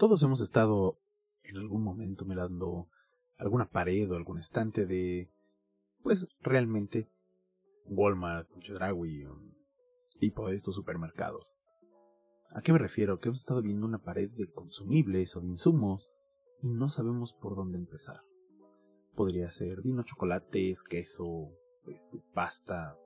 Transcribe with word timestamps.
Todos 0.00 0.22
hemos 0.22 0.40
estado 0.40 0.98
en 1.42 1.58
algún 1.58 1.84
momento 1.84 2.24
mirando 2.24 2.88
alguna 3.36 3.68
pared 3.68 4.10
o 4.10 4.16
algún 4.16 4.38
estante 4.38 4.86
de, 4.86 5.30
pues 6.02 6.26
realmente, 6.40 7.10
Walmart, 7.84 8.48
Chedraui, 8.60 9.28
tipo 10.18 10.48
de 10.48 10.56
estos 10.56 10.74
supermercados. 10.74 11.46
¿A 12.48 12.62
qué 12.62 12.72
me 12.72 12.78
refiero? 12.78 13.18
Que 13.18 13.28
hemos 13.28 13.40
estado 13.40 13.60
viendo 13.60 13.84
una 13.84 13.98
pared 13.98 14.30
de 14.30 14.50
consumibles 14.50 15.36
o 15.36 15.42
de 15.42 15.48
insumos 15.48 16.08
y 16.62 16.70
no 16.70 16.88
sabemos 16.88 17.34
por 17.34 17.54
dónde 17.54 17.76
empezar. 17.76 18.22
Podría 19.14 19.50
ser 19.50 19.82
vino, 19.82 20.02
chocolates, 20.02 20.82
queso, 20.82 21.50
este, 21.88 22.22
pasta, 22.32 22.96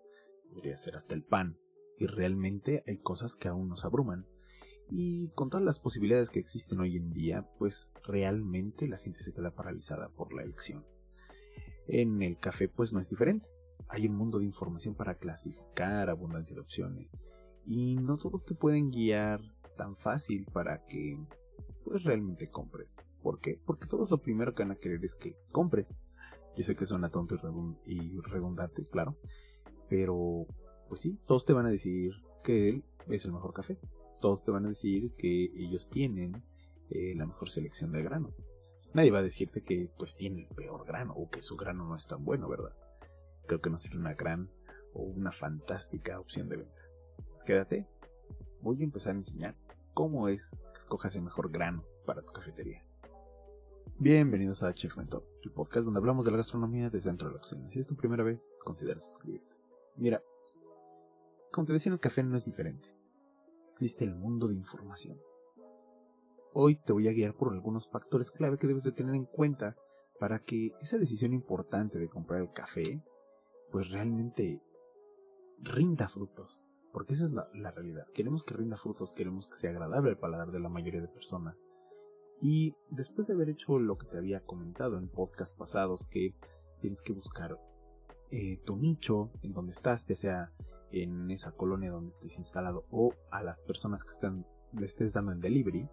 podría 0.48 0.76
ser 0.76 0.94
hasta 0.94 1.16
el 1.16 1.24
pan. 1.24 1.58
Y 1.98 2.06
realmente 2.06 2.84
hay 2.86 2.98
cosas 2.98 3.34
que 3.34 3.48
aún 3.48 3.68
nos 3.68 3.84
abruman. 3.84 4.28
Y 4.90 5.28
con 5.30 5.48
todas 5.48 5.64
las 5.64 5.78
posibilidades 5.78 6.30
que 6.30 6.38
existen 6.38 6.80
hoy 6.80 6.96
en 6.96 7.10
día, 7.10 7.48
pues 7.58 7.90
realmente 8.04 8.86
la 8.86 8.98
gente 8.98 9.20
se 9.20 9.32
queda 9.32 9.50
paralizada 9.50 10.08
por 10.08 10.32
la 10.34 10.42
elección. 10.42 10.84
En 11.86 12.22
el 12.22 12.38
café 12.38 12.68
pues 12.68 12.92
no 12.92 13.00
es 13.00 13.08
diferente. 13.08 13.48
Hay 13.88 14.06
un 14.06 14.16
mundo 14.16 14.38
de 14.38 14.44
información 14.44 14.94
para 14.94 15.16
clasificar 15.16 16.08
abundancia 16.08 16.54
de 16.54 16.60
opciones. 16.60 17.12
Y 17.66 17.96
no 17.96 18.18
todos 18.18 18.44
te 18.44 18.54
pueden 18.54 18.90
guiar 18.90 19.40
tan 19.76 19.96
fácil 19.96 20.46
para 20.52 20.84
que 20.84 21.18
pues 21.84 22.02
realmente 22.04 22.50
compres. 22.50 22.96
¿Por 23.22 23.40
qué? 23.40 23.60
Porque 23.64 23.86
todos 23.86 24.10
lo 24.10 24.18
primero 24.18 24.54
que 24.54 24.62
van 24.62 24.72
a 24.72 24.76
querer 24.76 25.04
es 25.04 25.14
que 25.14 25.36
compres. 25.50 25.86
Yo 26.56 26.62
sé 26.62 26.76
que 26.76 26.86
suena 26.86 27.10
tonto 27.10 27.36
y 27.84 28.20
redundante, 28.20 28.84
claro. 28.84 29.16
Pero, 29.88 30.46
pues 30.88 31.00
sí, 31.00 31.18
todos 31.26 31.44
te 31.44 31.52
van 31.52 31.66
a 31.66 31.70
decir 31.70 32.12
que 32.42 32.68
él 32.68 32.84
es 33.08 33.24
el 33.24 33.32
mejor 33.32 33.52
café 33.52 33.78
todos 34.20 34.44
te 34.44 34.50
van 34.50 34.66
a 34.66 34.68
decir 34.68 35.12
que 35.16 35.44
ellos 35.56 35.88
tienen 35.88 36.42
eh, 36.90 37.14
la 37.16 37.26
mejor 37.26 37.50
selección 37.50 37.92
de 37.92 38.02
grano. 38.02 38.32
Nadie 38.92 39.10
va 39.10 39.18
a 39.18 39.22
decirte 39.22 39.62
que 39.62 39.90
pues 39.98 40.16
tiene 40.16 40.42
el 40.42 40.54
peor 40.54 40.86
grano 40.86 41.14
o 41.14 41.28
que 41.28 41.42
su 41.42 41.56
grano 41.56 41.84
no 41.84 41.96
es 41.96 42.06
tan 42.06 42.24
bueno, 42.24 42.48
¿verdad? 42.48 42.76
Creo 43.46 43.60
que 43.60 43.70
no 43.70 43.78
sería 43.78 43.98
una 43.98 44.14
gran 44.14 44.50
o 44.92 45.02
una 45.02 45.32
fantástica 45.32 46.20
opción 46.20 46.48
de 46.48 46.58
venta. 46.58 46.82
Quédate, 47.44 47.88
voy 48.62 48.80
a 48.80 48.84
empezar 48.84 49.14
a 49.14 49.18
enseñar 49.18 49.56
cómo 49.92 50.28
es 50.28 50.50
que 50.72 50.78
escojas 50.78 51.16
el 51.16 51.22
mejor 51.22 51.50
grano 51.50 51.84
para 52.06 52.22
tu 52.22 52.32
cafetería. 52.32 52.84
Bienvenidos 53.98 54.62
a 54.62 54.72
Chef 54.72 54.96
Mentor, 54.96 55.26
el 55.42 55.50
podcast 55.50 55.84
donde 55.84 55.98
hablamos 55.98 56.24
de 56.24 56.30
la 56.30 56.38
gastronomía 56.38 56.88
desde 56.90 57.10
dentro 57.10 57.28
de 57.28 57.34
la 57.34 57.40
cocina. 57.40 57.68
Si 57.70 57.78
es 57.78 57.86
tu 57.86 57.96
primera 57.96 58.22
vez, 58.22 58.56
considera 58.64 58.98
suscribirte. 58.98 59.54
Mira, 59.96 60.22
como 61.52 61.66
te 61.66 61.72
decía, 61.72 61.92
el 61.92 62.00
café 62.00 62.22
no 62.22 62.36
es 62.36 62.44
diferente 62.44 62.93
existe 63.74 64.04
el 64.04 64.14
mundo 64.14 64.46
de 64.46 64.54
información. 64.54 65.20
Hoy 66.52 66.76
te 66.76 66.92
voy 66.92 67.08
a 67.08 67.12
guiar 67.12 67.34
por 67.34 67.52
algunos 67.52 67.90
factores 67.90 68.30
clave 68.30 68.56
que 68.56 68.68
debes 68.68 68.84
de 68.84 68.92
tener 68.92 69.16
en 69.16 69.24
cuenta 69.24 69.76
para 70.20 70.38
que 70.38 70.70
esa 70.80 70.96
decisión 70.96 71.32
importante 71.32 71.98
de 71.98 72.08
comprar 72.08 72.40
el 72.40 72.52
café, 72.52 73.02
pues 73.72 73.90
realmente 73.90 74.62
rinda 75.58 76.08
frutos. 76.08 76.62
Porque 76.92 77.14
esa 77.14 77.24
es 77.24 77.32
la, 77.32 77.48
la, 77.52 77.72
realidad. 77.72 78.06
Queremos 78.14 78.44
que 78.44 78.54
rinda 78.54 78.76
frutos, 78.76 79.12
queremos 79.12 79.48
que 79.48 79.56
sea 79.56 79.70
agradable 79.70 80.10
al 80.10 80.18
paladar 80.18 80.52
de 80.52 80.60
la 80.60 80.68
mayoría 80.68 81.00
de 81.00 81.08
personas. 81.08 81.66
Y 82.40 82.76
después 82.90 83.26
de 83.26 83.34
haber 83.34 83.48
hecho 83.48 83.80
lo 83.80 83.98
que 83.98 84.06
te 84.06 84.18
había 84.18 84.44
comentado 84.44 84.98
en 84.98 85.08
podcasts 85.08 85.56
pasados, 85.56 86.06
que 86.06 86.36
tienes 86.80 87.02
que 87.02 87.12
buscar 87.12 87.58
eh, 88.30 88.58
tu 88.64 88.76
nicho 88.76 89.32
en 89.42 89.52
donde 89.52 89.72
estás, 89.72 90.06
ya 90.06 90.14
sea 90.14 90.52
en 91.02 91.30
esa 91.30 91.52
colonia 91.52 91.90
donde 91.90 92.12
estés 92.12 92.38
instalado 92.38 92.84
o 92.90 93.14
a 93.30 93.42
las 93.42 93.60
personas 93.60 94.04
que 94.04 94.12
están, 94.12 94.46
le 94.72 94.86
estés 94.86 95.12
dando 95.12 95.32
en 95.32 95.40
delivery, 95.40 95.88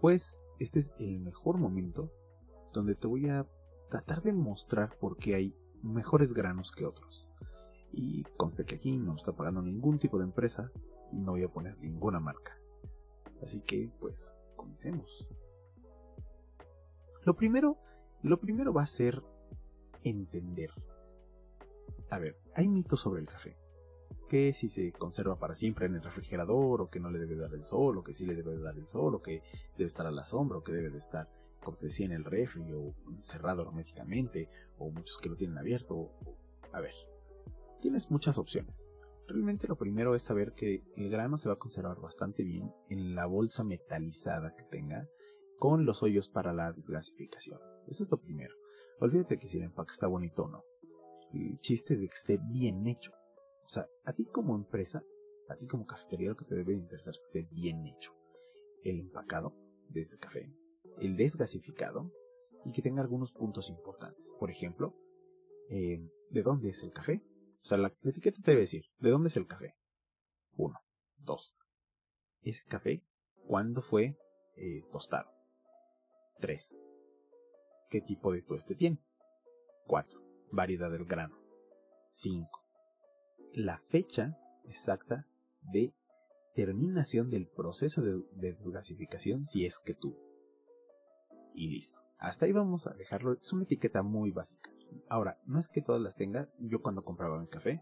pues 0.00 0.40
este 0.58 0.78
es 0.78 0.94
el 0.98 1.20
mejor 1.20 1.58
momento 1.58 2.10
donde 2.72 2.94
te 2.94 3.06
voy 3.06 3.28
a 3.28 3.46
tratar 3.90 4.22
de 4.22 4.32
mostrar 4.32 4.96
por 4.98 5.18
qué 5.18 5.34
hay 5.34 5.54
mejores 5.82 6.32
granos 6.32 6.72
que 6.72 6.86
otros. 6.86 7.28
Y 7.92 8.22
conste 8.36 8.64
que 8.64 8.76
aquí 8.76 8.96
no 8.96 9.16
está 9.16 9.32
pagando 9.32 9.62
ningún 9.62 9.98
tipo 9.98 10.18
de 10.18 10.24
empresa 10.24 10.70
y 11.12 11.18
no 11.18 11.32
voy 11.32 11.42
a 11.42 11.52
poner 11.52 11.76
ninguna 11.78 12.20
marca. 12.20 12.56
Así 13.42 13.60
que, 13.60 13.90
pues, 14.00 14.38
comencemos. 14.56 15.28
Lo 17.26 17.34
primero, 17.34 17.78
lo 18.22 18.40
primero 18.40 18.72
va 18.72 18.82
a 18.82 18.86
ser 18.86 19.22
entender. 20.04 20.70
A 22.10 22.18
ver, 22.18 22.38
hay 22.54 22.68
mitos 22.68 23.00
sobre 23.00 23.20
el 23.20 23.26
café 23.26 23.59
que 24.30 24.52
si 24.52 24.68
se 24.68 24.92
conserva 24.92 25.40
para 25.40 25.56
siempre 25.56 25.86
en 25.86 25.96
el 25.96 26.02
refrigerador, 26.02 26.82
o 26.82 26.88
que 26.88 27.00
no 27.00 27.10
le 27.10 27.18
debe 27.18 27.34
dar 27.34 27.52
el 27.52 27.66
sol, 27.66 27.98
o 27.98 28.04
que 28.04 28.14
sí 28.14 28.24
le 28.24 28.36
debe 28.36 28.56
dar 28.60 28.78
el 28.78 28.88
sol, 28.88 29.16
o 29.16 29.20
que 29.20 29.42
debe 29.76 29.88
estar 29.88 30.06
a 30.06 30.12
la 30.12 30.22
sombra, 30.22 30.58
o 30.58 30.62
que 30.62 30.70
debe 30.70 30.88
de 30.88 30.98
estar, 30.98 31.28
como 31.64 31.76
te 31.76 31.86
decía, 31.86 32.06
en 32.06 32.12
el 32.12 32.24
refri, 32.24 32.72
o 32.72 32.94
cerrado 33.18 33.62
herméticamente, 33.62 34.48
o 34.78 34.92
muchos 34.92 35.18
que 35.18 35.28
lo 35.28 35.34
tienen 35.34 35.58
abierto. 35.58 36.12
A 36.72 36.80
ver, 36.80 36.94
tienes 37.80 38.08
muchas 38.12 38.38
opciones. 38.38 38.86
Realmente 39.26 39.66
lo 39.66 39.76
primero 39.76 40.14
es 40.14 40.22
saber 40.22 40.52
que 40.52 40.84
el 40.94 41.10
grano 41.10 41.36
se 41.36 41.48
va 41.48 41.56
a 41.56 41.58
conservar 41.58 42.00
bastante 42.00 42.44
bien 42.44 42.72
en 42.88 43.16
la 43.16 43.26
bolsa 43.26 43.64
metalizada 43.64 44.54
que 44.54 44.62
tenga, 44.62 45.08
con 45.58 45.84
los 45.84 46.04
hoyos 46.04 46.28
para 46.28 46.52
la 46.52 46.72
desgasificación. 46.72 47.58
Eso 47.88 48.04
es 48.04 48.10
lo 48.12 48.20
primero. 48.20 48.54
Olvídate 49.00 49.38
que 49.38 49.48
si 49.48 49.58
el 49.58 49.64
empaque 49.64 49.90
está 49.90 50.06
bonito 50.06 50.44
o 50.44 50.48
no. 50.48 50.62
El 51.34 51.58
chiste 51.58 51.94
es 51.94 52.00
de 52.00 52.08
que 52.08 52.14
esté 52.14 52.38
bien 52.40 52.86
hecho. 52.86 53.10
O 53.70 53.72
sea, 53.72 53.88
a 54.04 54.12
ti 54.12 54.26
como 54.26 54.56
empresa, 54.56 55.04
a 55.48 55.54
ti 55.54 55.68
como 55.68 55.86
cafetería, 55.86 56.30
lo 56.30 56.36
que 56.36 56.44
te 56.44 56.56
debe 56.56 56.74
interesar 56.74 57.14
es 57.14 57.20
que 57.20 57.38
esté 57.38 57.54
bien 57.54 57.86
hecho. 57.86 58.12
El 58.82 58.98
empacado 58.98 59.54
de 59.90 60.00
ese 60.00 60.18
café, 60.18 60.52
el 60.98 61.16
desgasificado 61.16 62.12
y 62.64 62.72
que 62.72 62.82
tenga 62.82 63.00
algunos 63.00 63.30
puntos 63.30 63.70
importantes. 63.70 64.32
Por 64.40 64.50
ejemplo, 64.50 64.96
eh, 65.68 66.00
¿de 66.30 66.42
dónde 66.42 66.70
es 66.70 66.82
el 66.82 66.90
café? 66.90 67.22
O 67.62 67.64
sea, 67.64 67.78
la, 67.78 67.94
etiqueta 68.02 68.42
te 68.42 68.50
debe 68.50 68.62
decir, 68.62 68.86
¿de 68.98 69.10
dónde 69.10 69.28
es 69.28 69.36
el 69.36 69.46
café? 69.46 69.76
Uno. 70.56 70.80
Dos. 71.18 71.54
Ese 72.42 72.66
café, 72.66 73.04
¿cuándo 73.46 73.82
fue 73.82 74.18
eh, 74.56 74.82
tostado? 74.90 75.30
Tres. 76.40 76.76
¿Qué 77.88 78.00
tipo 78.00 78.32
de 78.32 78.42
tueste 78.42 78.74
tiene? 78.74 79.00
Cuatro. 79.86 80.20
Variedad 80.50 80.90
del 80.90 81.04
grano. 81.04 81.38
Cinco 82.08 82.59
la 83.54 83.78
fecha 83.78 84.38
exacta 84.64 85.26
de 85.62 85.92
terminación 86.54 87.30
del 87.30 87.46
proceso 87.46 88.02
de, 88.02 88.22
desgasificación 88.34 89.44
si 89.44 89.64
es 89.64 89.78
que 89.78 89.94
tuvo. 89.94 90.18
Y 91.54 91.68
listo. 91.68 92.00
Hasta 92.18 92.46
ahí 92.46 92.52
vamos 92.52 92.86
a 92.86 92.94
dejarlo. 92.94 93.32
Es 93.32 93.52
una 93.52 93.64
etiqueta 93.64 94.02
muy 94.02 94.30
básica. 94.30 94.70
Ahora, 95.08 95.38
no 95.46 95.58
es 95.58 95.68
que 95.68 95.82
todas 95.82 96.02
las 96.02 96.16
tenga. 96.16 96.48
Yo 96.58 96.82
cuando 96.82 97.02
compraba 97.02 97.40
mi 97.40 97.48
café, 97.48 97.80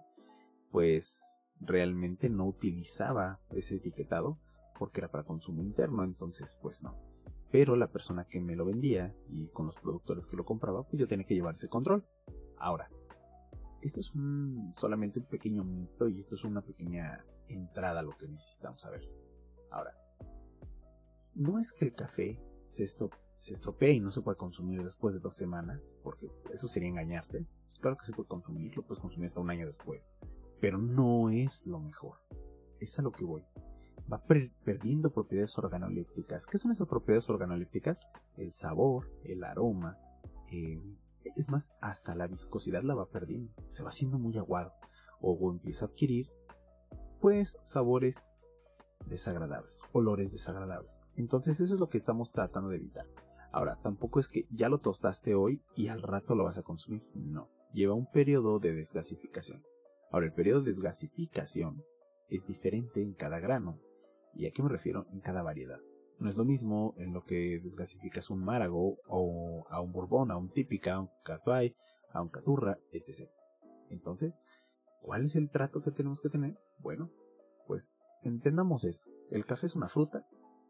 pues 0.71 1.37
realmente 1.61 2.28
no 2.28 2.47
utilizaba 2.47 3.41
ese 3.51 3.77
etiquetado 3.77 4.39
porque 4.78 5.01
era 5.01 5.11
para 5.11 5.25
consumo 5.25 5.62
interno, 5.62 6.05
entonces 6.05 6.57
pues 6.62 6.83
no. 6.83 6.97
Pero 7.51 7.77
la 7.77 7.91
persona 7.91 8.27
que 8.27 8.41
me 8.41 8.55
lo 8.55 8.65
vendía 8.65 9.15
y 9.28 9.49
con 9.51 9.67
los 9.67 9.75
productores 9.77 10.27
que 10.27 10.37
lo 10.37 10.45
compraba, 10.45 10.84
pues 10.84 11.01
yo 11.01 11.09
tenía 11.09 11.27
que 11.27 11.34
llevar 11.34 11.55
ese 11.55 11.69
control. 11.69 12.05
Ahora, 12.59 12.91
esto 13.83 14.00
es 14.00 14.12
solamente 14.77 15.21
un 15.21 15.27
pequeño 15.27 15.65
mito 15.65 16.09
y 16.09 16.19
esto 16.19 16.34
es 16.34 16.44
una 16.44 16.62
pequeña 16.62 17.25
entrada 17.49 18.00
a 18.00 18.03
lo 18.03 18.16
que 18.16 18.28
necesitamos 18.28 18.81
saber. 18.81 19.09
Ahora, 19.71 19.94
no 21.34 21.59
es 21.59 21.72
que 21.72 21.84
el 21.84 21.94
café 21.94 22.41
se, 22.69 22.87
se 22.87 23.53
estropee 23.53 23.93
y 23.93 24.00
no 24.00 24.11
se 24.11 24.22
puede 24.22 24.37
consumir 24.37 24.83
después 24.83 25.15
de 25.15 25.21
dos 25.21 25.34
semanas, 25.34 25.94
porque 26.03 26.28
eso 26.53 26.69
sería 26.69 26.89
engañarte. 26.89 27.47
Claro 27.81 27.97
que 27.97 28.06
se 28.06 28.12
puede 28.12 28.28
consumir, 28.28 28.77
lo 28.77 28.84
puedes 28.84 29.00
consumir 29.00 29.27
hasta 29.27 29.41
un 29.41 29.50
año 29.50 29.66
después, 29.66 30.03
pero 30.60 30.78
no 30.78 31.31
es 31.31 31.66
lo 31.66 31.78
mejor. 31.78 32.19
Es 32.81 32.99
a 32.99 33.03
lo 33.03 33.12
que 33.12 33.25
voy. 33.25 33.45
Va 34.10 34.25
perdiendo 34.65 35.12
propiedades 35.12 35.56
organolépticas. 35.59 36.47
¿Qué 36.47 36.59
son 36.59 36.72
esas 36.72 36.89
propiedades 36.89 37.28
organolépticas? 37.28 38.01
El 38.36 38.53
sabor, 38.53 39.10
el 39.22 39.45
aroma, 39.45 39.98
eh, 40.51 40.80
es 41.36 41.51
más, 41.51 41.71
hasta 41.80 42.15
la 42.15 42.27
viscosidad 42.27 42.83
la 42.83 42.95
va 42.95 43.10
perdiendo, 43.10 43.53
se 43.69 43.83
va 43.83 43.91
haciendo 43.91 44.19
muy 44.19 44.36
aguado 44.39 44.72
o 45.21 45.51
empieza 45.51 45.86
a 45.86 45.89
adquirir 45.89 46.30
pues 47.21 47.59
sabores 47.63 48.25
desagradables, 49.07 49.80
olores 49.92 50.30
desagradables. 50.30 51.01
Entonces 51.16 51.60
eso 51.60 51.75
es 51.75 51.80
lo 51.80 51.89
que 51.89 51.98
estamos 51.98 52.33
tratando 52.33 52.71
de 52.71 52.77
evitar. 52.77 53.07
Ahora, 53.51 53.78
tampoco 53.83 54.21
es 54.21 54.28
que 54.28 54.47
ya 54.51 54.69
lo 54.69 54.78
tostaste 54.78 55.34
hoy 55.34 55.63
y 55.75 55.89
al 55.89 56.03
rato 56.03 56.34
lo 56.34 56.45
vas 56.45 56.59
a 56.59 56.63
consumir. 56.63 57.03
No, 57.15 57.48
lleva 57.72 57.95
un 57.95 58.10
periodo 58.10 58.60
de 58.60 58.75
desgasificación. 58.75 59.65
Ahora, 60.13 60.27
el 60.27 60.33
periodo 60.33 60.60
de 60.60 60.71
desgasificación 60.71 61.83
es 62.28 62.47
diferente 62.47 63.03
en 63.03 63.15
cada 63.15 63.41
grano. 63.41 63.80
¿Y 64.34 64.47
a 64.47 64.53
qué 64.53 64.63
me 64.63 64.69
refiero? 64.69 65.07
En 65.13 65.21
cada 65.21 65.42
variedad. 65.42 65.80
No 66.18 66.28
es 66.28 66.36
lo 66.36 66.44
mismo 66.44 66.94
en 66.98 67.12
lo 67.12 67.24
que 67.24 67.60
desgasificas 67.62 68.30
un 68.30 68.44
márago 68.44 68.98
o 69.06 69.66
a 69.70 69.80
un 69.80 69.92
bourbon, 69.92 70.30
a 70.30 70.36
un 70.36 70.50
típica, 70.50 70.94
a 70.94 71.00
un 71.00 71.10
catuay, 71.24 71.74
a 72.12 72.22
un 72.22 72.28
caturra, 72.28 72.78
etc. 72.92 73.30
Entonces, 73.91 74.34
¿cuál 75.03 75.24
es 75.24 75.36
el 75.36 75.50
trato 75.50 75.82
que 75.82 75.92
tenemos 75.92 76.20
que 76.20 76.28
tener? 76.28 76.59
Bueno, 76.80 77.10
pues 77.66 77.92
entendamos 78.22 78.84
esto. 78.84 79.09
El 79.30 79.47
café 79.47 79.66
es 79.66 79.76
una 79.76 79.88
fruta 79.88 80.26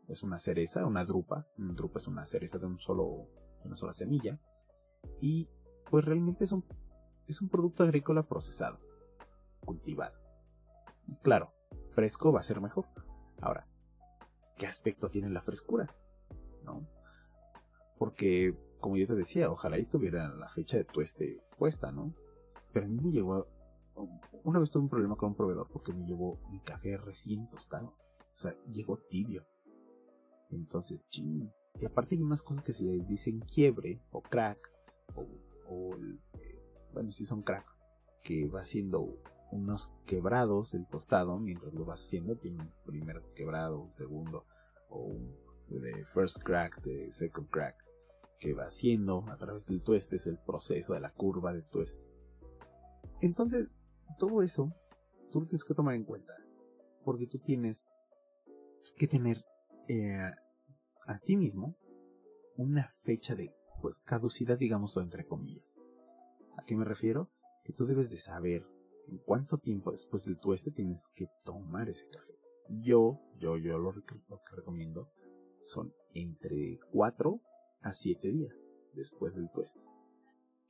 es 0.09 0.23
una 0.23 0.39
cereza, 0.39 0.87
una 0.87 1.05
drupa. 1.05 1.47
Una 1.59 1.75
drupa 1.75 1.99
es 1.99 2.09
una 2.09 2.27
cereza 2.27 2.59
de 2.59 2.67
un 2.67 2.79
solo, 2.79 3.29
una 3.65 3.77
sola 3.77 3.93
semilla. 3.93 4.41
Y 5.21 5.49
pues 5.91 6.05
realmente 6.05 6.45
es 6.45 6.53
un, 6.53 6.65
es 7.27 7.41
un 7.41 7.49
producto 7.49 7.85
agrícola 7.85 8.27
procesado, 8.27 8.81
cultivado. 9.61 10.19
Claro, 11.23 11.53
fresco 11.89 12.33
va 12.33 12.41
a 12.41 12.45
ser 12.45 12.61
mejor. 12.61 12.87
Ahora, 13.41 13.69
¿qué 14.59 14.67
aspecto 14.67 15.09
tiene 15.09 15.31
la 15.31 15.41
frescura? 15.41 15.95
¿No? 16.65 16.87
Porque, 17.99 18.55
como 18.81 18.97
yo 18.97 19.07
te 19.07 19.15
decía, 19.15 19.51
ojalá 19.51 19.79
y 19.79 19.87
tuviera 19.87 20.29
la 20.35 20.49
fecha 20.49 20.77
de 20.77 20.85
tueste 20.85 21.43
puesta, 21.57 21.91
¿no? 21.91 22.15
Pero 22.73 22.87
a 22.87 22.89
mí 22.89 23.01
me 23.01 23.11
llegó. 23.11 23.47
Una 24.45 24.59
vez 24.59 24.71
tuve 24.71 24.85
un 24.85 24.89
problema 24.89 25.17
con 25.17 25.31
un 25.31 25.35
proveedor 25.35 25.69
porque 25.73 25.93
me 25.93 26.07
llevó 26.07 26.39
mi 26.51 26.61
café 26.61 26.97
recién 26.99 27.49
tostado. 27.49 27.97
O 28.35 28.39
sea, 28.39 28.55
llegó 28.71 28.99
tibio. 28.99 29.47
Entonces, 30.51 31.09
ching. 31.09 31.51
Y 31.81 31.85
aparte 31.85 32.15
hay 32.15 32.23
unas 32.23 32.43
cosas 32.43 32.63
que 32.63 32.73
se 32.73 32.85
les 32.85 33.07
dicen 33.07 33.41
quiebre 33.41 34.01
o 34.13 34.23
crack. 34.23 34.59
O, 35.69 35.95
eh, 35.95 36.63
bueno, 36.93 37.11
si 37.11 37.27
son 37.27 37.43
cracks. 37.43 37.81
Que 38.23 38.47
va 38.47 38.61
haciendo 38.61 39.17
unos 39.51 39.91
quebrados 40.07 40.75
el 40.75 40.87
tostado 40.87 41.39
mientras 41.39 41.73
lo 41.75 41.85
vas 41.85 42.05
haciendo. 42.05 42.37
Tiene 42.37 42.63
un 42.63 42.73
primer 42.85 43.23
quebrado, 43.35 43.81
un 43.81 43.93
segundo. 43.93 44.47
O 44.89 45.01
un 45.01 45.37
de 45.69 46.05
first 46.05 46.43
crack, 46.43 46.83
de 46.83 47.11
second 47.11 47.49
crack. 47.51 47.77
Que 48.39 48.55
va 48.55 48.65
haciendo 48.65 49.25
a 49.29 49.37
través 49.37 49.67
del 49.67 49.83
tueste. 49.83 50.17
Es 50.17 50.27
el 50.27 50.39
proceso 50.39 50.95
de 50.95 51.01
la 51.01 51.13
curva 51.13 51.53
del 51.53 51.65
tueste. 51.65 52.03
Entonces, 53.21 53.71
todo 54.19 54.43
eso 54.43 54.73
tú 55.31 55.41
lo 55.41 55.47
tienes 55.47 55.65
que 55.65 55.75
tomar 55.75 55.95
en 55.95 56.05
cuenta. 56.05 56.35
Porque 57.05 57.27
tú 57.27 57.39
tienes 57.39 57.87
que 58.97 59.09
tener 59.09 59.45
eh, 59.89 60.31
a 61.07 61.19
ti 61.21 61.37
mismo 61.37 61.77
una 62.57 62.89
fecha 62.89 63.35
de 63.35 63.55
pues 63.81 64.01
caducidad, 64.01 64.59
digámoslo 64.59 65.03
entre 65.03 65.25
comillas. 65.25 65.79
¿A 66.57 66.65
qué 66.65 66.77
me 66.77 66.85
refiero? 66.85 67.31
Que 67.65 67.73
tú 67.73 67.87
debes 67.87 68.11
de 68.11 68.19
saber 68.19 68.67
en 69.09 69.19
cuánto 69.19 69.59
tiempo 69.59 69.91
después 69.91 70.25
del 70.25 70.39
tueste 70.39 70.71
tienes 70.71 71.09
que 71.15 71.27
tomar 71.45 71.89
ese 71.89 72.09
café. 72.09 72.35
Yo, 72.69 73.21
yo, 73.39 73.57
yo 73.57 73.79
lo, 73.79 73.93
que 73.93 74.57
recomiendo 74.57 75.11
son 75.63 75.93
entre 76.15 76.79
4 76.93 77.41
a 77.81 77.93
7 77.93 78.31
días 78.31 78.55
después 78.93 79.35
del 79.35 79.51
tueste. 79.51 79.81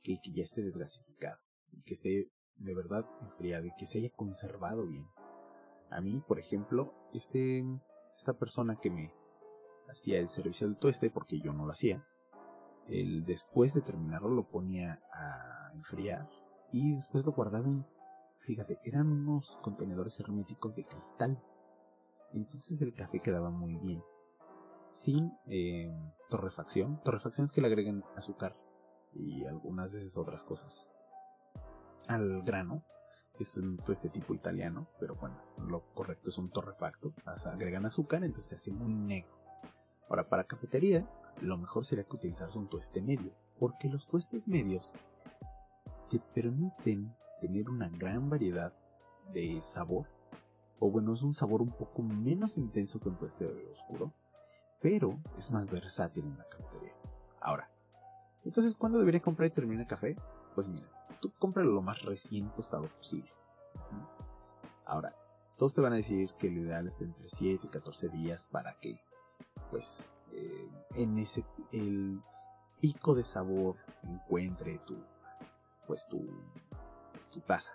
Que, 0.01 0.15
ya 0.33 0.43
esté 0.43 0.63
desgasificado 0.63 1.39
que 1.85 1.93
esté 1.93 2.31
de 2.57 2.75
verdad 2.75 3.05
enfriado 3.21 3.65
y 3.65 3.71
que 3.77 3.85
se 3.85 3.99
haya 3.99 4.09
conservado 4.09 4.87
bien. 4.87 5.05
A 5.89 6.01
mí, 6.01 6.21
por 6.27 6.39
ejemplo, 6.39 6.93
este, 7.13 7.63
esta 8.17 8.33
persona 8.33 8.77
que 8.81 8.89
me 8.89 9.13
hacía 9.89 10.19
el 10.19 10.29
servicio 10.29 10.67
del 10.67 10.77
tueste, 10.77 11.09
porque 11.09 11.39
yo 11.39 11.53
no 11.53 11.65
lo 11.65 11.71
hacía, 11.71 12.05
el, 12.87 13.23
después 13.25 13.73
de 13.73 13.81
terminarlo 13.81 14.29
lo 14.29 14.49
ponía 14.49 15.01
a 15.13 15.71
enfriar 15.73 16.29
y 16.71 16.95
después 16.95 17.25
lo 17.25 17.33
guardaba 17.33 17.67
en, 17.67 17.85
fíjate, 18.39 18.79
eran 18.83 19.07
unos 19.07 19.57
contenedores 19.61 20.19
herméticos 20.19 20.75
de 20.75 20.85
cristal. 20.85 21.41
Entonces 22.33 22.81
el 22.81 22.93
café 22.93 23.19
quedaba 23.19 23.49
muy 23.49 23.75
bien. 23.75 24.03
Sin 24.91 25.31
eh, 25.45 25.95
torrefacción. 26.29 27.01
Torrefacción 27.03 27.45
es 27.45 27.51
que 27.51 27.61
le 27.61 27.67
agreguen 27.67 28.03
azúcar 28.15 28.57
y 29.13 29.45
algunas 29.45 29.91
veces 29.91 30.17
otras 30.17 30.43
cosas 30.43 30.89
al 32.07 32.41
grano. 32.43 32.83
Es 33.39 33.55
un 33.55 33.77
tueste 33.77 34.09
tipo 34.09 34.33
italiano, 34.33 34.89
pero 34.99 35.15
bueno, 35.15 35.37
lo 35.57 35.93
correcto 35.93 36.29
es 36.29 36.37
un 36.37 36.49
torrefacto. 36.49 37.13
Agregan 37.45 37.85
azúcar, 37.85 38.23
entonces 38.23 38.49
se 38.49 38.55
hace 38.55 38.71
muy 38.71 38.93
negro. 38.93 39.31
Ahora, 40.09 40.27
para 40.27 40.45
cafetería, 40.45 41.07
lo 41.39 41.57
mejor 41.57 41.85
sería 41.85 42.03
que 42.03 42.15
utilizaras 42.15 42.55
un 42.55 42.67
tueste 42.67 43.01
medio, 43.01 43.33
porque 43.57 43.87
los 43.87 44.07
tuestes 44.07 44.47
medios 44.47 44.93
te 46.09 46.19
permiten 46.19 47.15
tener 47.39 47.69
una 47.69 47.89
gran 47.89 48.29
variedad 48.29 48.73
de 49.33 49.61
sabor, 49.61 50.07
o 50.79 50.89
bueno, 50.89 51.13
es 51.13 51.21
un 51.21 51.33
sabor 51.33 51.61
un 51.61 51.71
poco 51.71 52.01
menos 52.01 52.57
intenso 52.57 52.99
que 52.99 53.09
un 53.09 53.17
tueste 53.17 53.45
oscuro, 53.71 54.13
pero 54.81 55.19
es 55.37 55.51
más 55.51 55.69
versátil 55.69 56.25
en 56.25 56.37
la 56.37 56.47
cafetería. 56.47 56.93
Ahora, 57.41 57.69
entonces, 58.45 58.75
¿cuándo 58.75 58.99
debería 58.99 59.21
comprar 59.21 59.47
y 59.47 59.53
terminar 59.53 59.87
café? 59.87 60.15
Pues 60.55 60.67
mira, 60.67 60.87
tú 61.21 61.31
cómpralo 61.37 61.71
lo 61.71 61.81
más 61.81 62.01
recién 62.03 62.49
tostado 62.53 62.87
posible. 62.87 63.31
Ahora, 64.85 65.15
todos 65.57 65.73
te 65.73 65.81
van 65.81 65.93
a 65.93 65.97
decir 65.97 66.33
que 66.39 66.49
lo 66.49 66.61
ideal 66.61 66.87
es 66.87 66.99
de 66.99 67.05
entre 67.05 67.27
7 67.27 67.67
y 67.67 67.69
14 67.69 68.09
días 68.09 68.45
para 68.45 68.79
que, 68.79 68.99
pues, 69.69 70.09
eh, 70.31 70.69
en 70.95 71.17
ese, 71.17 71.45
el 71.71 72.21
pico 72.79 73.13
de 73.13 73.23
sabor 73.23 73.75
encuentre 74.03 74.79
tu, 74.79 74.97
pues, 75.85 76.07
tu, 76.07 76.25
tu 77.29 77.41
taza. 77.41 77.73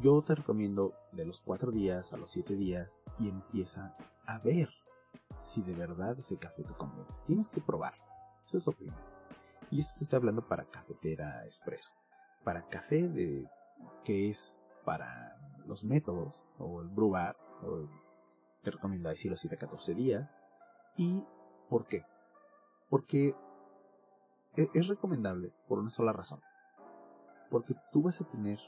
Yo 0.00 0.22
te 0.22 0.34
recomiendo 0.34 0.94
de 1.12 1.24
los 1.24 1.40
4 1.40 1.70
días 1.70 2.12
a 2.12 2.16
los 2.16 2.30
7 2.30 2.54
días 2.56 3.02
y 3.18 3.28
empieza 3.28 3.96
a 4.26 4.38
ver 4.38 4.68
si 5.40 5.62
de 5.62 5.74
verdad 5.74 6.18
ese 6.18 6.38
café 6.38 6.64
te 6.64 6.74
convence. 6.74 7.20
Tienes 7.26 7.48
que 7.48 7.60
probar. 7.60 7.94
Eso 8.46 8.58
es 8.58 8.66
lo 8.66 8.72
primero. 8.72 8.98
Y 9.70 9.80
esto 9.80 9.98
te 9.98 10.04
estoy 10.04 10.16
hablando 10.18 10.46
para 10.46 10.64
cafetera 10.64 11.44
expreso 11.44 11.92
para 12.44 12.68
café, 12.68 13.08
de, 13.08 13.48
que 14.04 14.28
es 14.28 14.60
para 14.84 15.38
los 15.66 15.84
métodos, 15.84 16.44
o 16.58 16.80
el 16.80 16.88
brew 16.88 17.14
te 18.62 18.70
recomiendo 18.70 19.08
decirlo 19.08 19.36
7 19.36 19.56
a 19.56 19.58
14 19.58 19.94
días. 19.94 20.30
¿Y 20.96 21.24
por 21.68 21.86
qué? 21.86 22.04
Porque 22.88 23.34
e, 24.56 24.68
es 24.74 24.88
recomendable 24.88 25.52
por 25.68 25.78
una 25.78 25.90
sola 25.90 26.12
razón. 26.12 26.40
Porque 27.52 27.76
tú 27.92 28.00
vas 28.00 28.18
a 28.22 28.24
tener, 28.24 28.58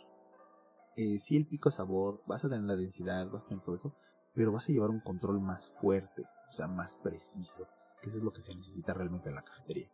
eh, 0.94 1.18
sí 1.18 1.38
el 1.38 1.46
pico 1.46 1.70
sabor, 1.70 2.22
vas 2.26 2.44
a 2.44 2.50
tener 2.50 2.64
la 2.64 2.76
densidad, 2.76 3.30
vas 3.30 3.46
a 3.46 3.48
tener 3.48 3.64
todo 3.64 3.74
eso, 3.74 3.94
pero 4.34 4.52
vas 4.52 4.68
a 4.68 4.72
llevar 4.72 4.90
un 4.90 5.00
control 5.00 5.40
más 5.40 5.68
fuerte, 5.68 6.22
o 6.50 6.52
sea, 6.52 6.68
más 6.68 6.94
preciso, 6.96 7.66
que 8.02 8.10
eso 8.10 8.18
es 8.18 8.24
lo 8.24 8.34
que 8.34 8.42
se 8.42 8.54
necesita 8.54 8.92
realmente 8.92 9.30
en 9.30 9.36
la 9.36 9.42
cafetería. 9.42 9.88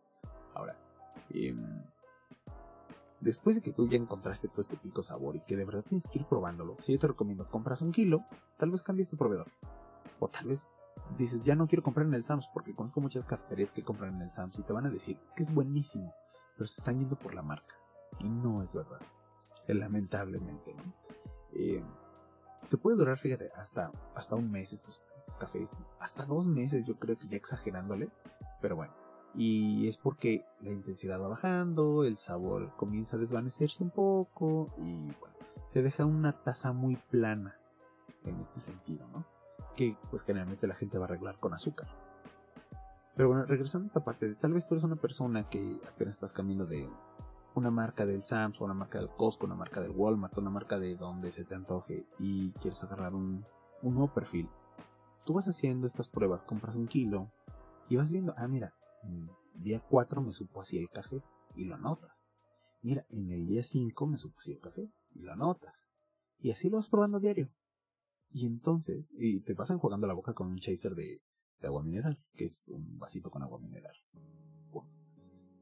Ahora, 0.53 0.77
eh, 1.29 1.55
después 3.21 3.55
de 3.55 3.61
que 3.61 3.71
tú 3.71 3.87
ya 3.87 3.95
encontraste 3.95 4.49
todo 4.49 4.59
este 4.59 4.75
pico 4.75 5.01
sabor 5.03 5.37
y 5.37 5.39
que 5.39 5.55
de 5.55 5.63
verdad 5.63 5.85
tienes 5.87 6.07
que 6.07 6.19
ir 6.19 6.25
probándolo, 6.25 6.75
si 6.81 6.91
yo 6.91 6.99
te 6.99 7.07
recomiendo 7.07 7.47
compras 7.47 7.81
un 7.81 7.93
kilo, 7.93 8.25
tal 8.57 8.71
vez 8.71 8.83
cambies 8.83 9.09
de 9.09 9.15
proveedor. 9.15 9.47
O 10.19 10.27
tal 10.27 10.47
vez 10.47 10.67
dices, 11.17 11.43
ya 11.43 11.55
no 11.55 11.65
quiero 11.65 11.81
comprar 11.81 12.05
en 12.07 12.13
el 12.13 12.23
Sams, 12.23 12.49
porque 12.53 12.75
conozco 12.75 12.99
muchas 12.99 13.25
cafeterías 13.25 13.71
que 13.71 13.83
compran 13.83 14.15
en 14.15 14.23
el 14.23 14.31
Sams 14.31 14.59
y 14.59 14.63
te 14.63 14.73
van 14.73 14.85
a 14.85 14.89
decir 14.89 15.17
que 15.33 15.43
es 15.43 15.53
buenísimo, 15.53 16.13
pero 16.57 16.67
se 16.67 16.81
están 16.81 16.99
yendo 16.99 17.15
por 17.15 17.33
la 17.33 17.41
marca. 17.41 17.80
Y 18.19 18.29
no 18.29 18.61
es 18.61 18.75
verdad. 18.75 19.01
Lamentablemente, 19.67 20.73
¿no? 20.73 20.93
Eh, 21.53 21.83
te 22.69 22.77
puede 22.77 22.97
durar, 22.97 23.17
fíjate, 23.17 23.51
hasta, 23.55 23.91
hasta 24.15 24.35
un 24.35 24.51
mes 24.51 24.73
estos, 24.73 25.03
cafés. 25.39 25.75
Hasta 25.99 26.25
dos 26.25 26.47
meses, 26.47 26.85
yo 26.85 26.97
creo 26.97 27.17
que 27.17 27.27
ya 27.27 27.37
exagerándole. 27.37 28.09
Pero 28.61 28.75
bueno, 28.75 28.93
y 29.35 29.87
es 29.87 29.97
porque 29.97 30.45
la 30.61 30.71
intensidad 30.71 31.19
va 31.19 31.29
bajando, 31.29 32.03
el 32.03 32.17
sabor 32.17 32.75
comienza 32.75 33.17
a 33.17 33.19
desvanecerse 33.19 33.83
un 33.83 33.89
poco 33.89 34.73
y 34.77 35.05
bueno, 35.19 35.35
te 35.71 35.81
deja 35.81 36.05
una 36.05 36.43
taza 36.43 36.73
muy 36.73 36.95
plana 36.95 37.57
en 38.23 38.39
este 38.39 38.59
sentido, 38.59 39.07
¿no? 39.07 39.25
Que 39.75 39.97
pues 40.09 40.23
generalmente 40.23 40.67
la 40.67 40.75
gente 40.75 40.97
va 40.97 41.05
a 41.05 41.07
arreglar 41.07 41.39
con 41.39 41.53
azúcar. 41.53 41.87
Pero 43.15 43.29
bueno, 43.29 43.45
regresando 43.45 43.85
a 43.85 43.87
esta 43.87 44.03
parte, 44.03 44.33
tal 44.35 44.53
vez 44.53 44.67
tú 44.67 44.75
eres 44.75 44.83
una 44.83 44.95
persona 44.95 45.49
que 45.49 45.79
apenas 45.87 46.15
estás 46.15 46.33
cambiando 46.33 46.65
de 46.65 46.89
una 47.61 47.69
marca 47.69 48.07
del 48.07 48.23
Sam's, 48.23 48.59
una 48.59 48.73
marca 48.73 48.97
del 48.97 49.09
Costco, 49.09 49.45
una 49.45 49.55
marca 49.55 49.79
del 49.81 49.91
Walmart, 49.91 50.35
una 50.37 50.49
marca 50.49 50.79
de 50.79 50.95
donde 50.95 51.31
se 51.31 51.45
te 51.45 51.53
antoje 51.53 52.07
y 52.17 52.51
quieres 52.53 52.83
agarrar 52.83 53.13
un, 53.13 53.45
un 53.83 53.93
nuevo 53.93 54.11
perfil. 54.11 54.49
Tú 55.25 55.33
vas 55.33 55.47
haciendo 55.47 55.85
estas 55.85 56.09
pruebas, 56.09 56.43
compras 56.43 56.75
un 56.75 56.87
kilo 56.87 57.31
y 57.87 57.97
vas 57.97 58.11
viendo, 58.11 58.33
ah, 58.35 58.47
mira, 58.47 58.73
día 59.53 59.79
4 59.79 60.21
me 60.21 60.33
supo 60.33 60.61
así 60.61 60.79
el 60.79 60.89
café 60.89 61.21
y 61.55 61.65
lo 61.65 61.75
anotas. 61.75 62.27
Mira, 62.81 63.05
en 63.09 63.29
el 63.31 63.45
día 63.45 63.63
5 63.63 64.07
me 64.07 64.17
supo 64.17 64.39
así 64.39 64.53
el 64.53 64.59
café 64.59 64.91
y 65.13 65.19
lo 65.19 65.31
anotas. 65.31 65.87
Y 66.39 66.49
así 66.49 66.67
lo 66.71 66.77
vas 66.77 66.89
probando 66.89 67.19
diario. 67.19 67.51
Y 68.31 68.47
entonces, 68.47 69.11
y 69.13 69.41
te 69.41 69.53
vas 69.53 69.69
enjuagando 69.69 70.07
la 70.07 70.15
boca 70.15 70.33
con 70.33 70.47
un 70.47 70.57
chaser 70.57 70.95
de, 70.95 71.21
agua 71.61 71.83
mineral, 71.83 72.19
que 72.33 72.45
es 72.45 72.63
un 72.65 72.97
vasito 72.97 73.29
con 73.29 73.43
agua 73.43 73.59
mineral. 73.59 73.93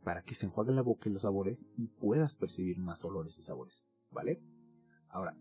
Para 0.10 0.24
que 0.24 0.34
se 0.34 0.48
enjuague 0.48 0.72
la 0.72 0.82
boca 0.82 1.08
y 1.08 1.14
los 1.14 1.22
sabores 1.22 1.68
y 1.76 1.90
puedas 1.90 2.34
percibir 2.34 2.80
más 2.80 3.06
olores 3.06 3.38
y 3.38 3.44
sabores. 3.44 3.86
¿Vale? 4.10 4.42
Ahora, 5.08 5.38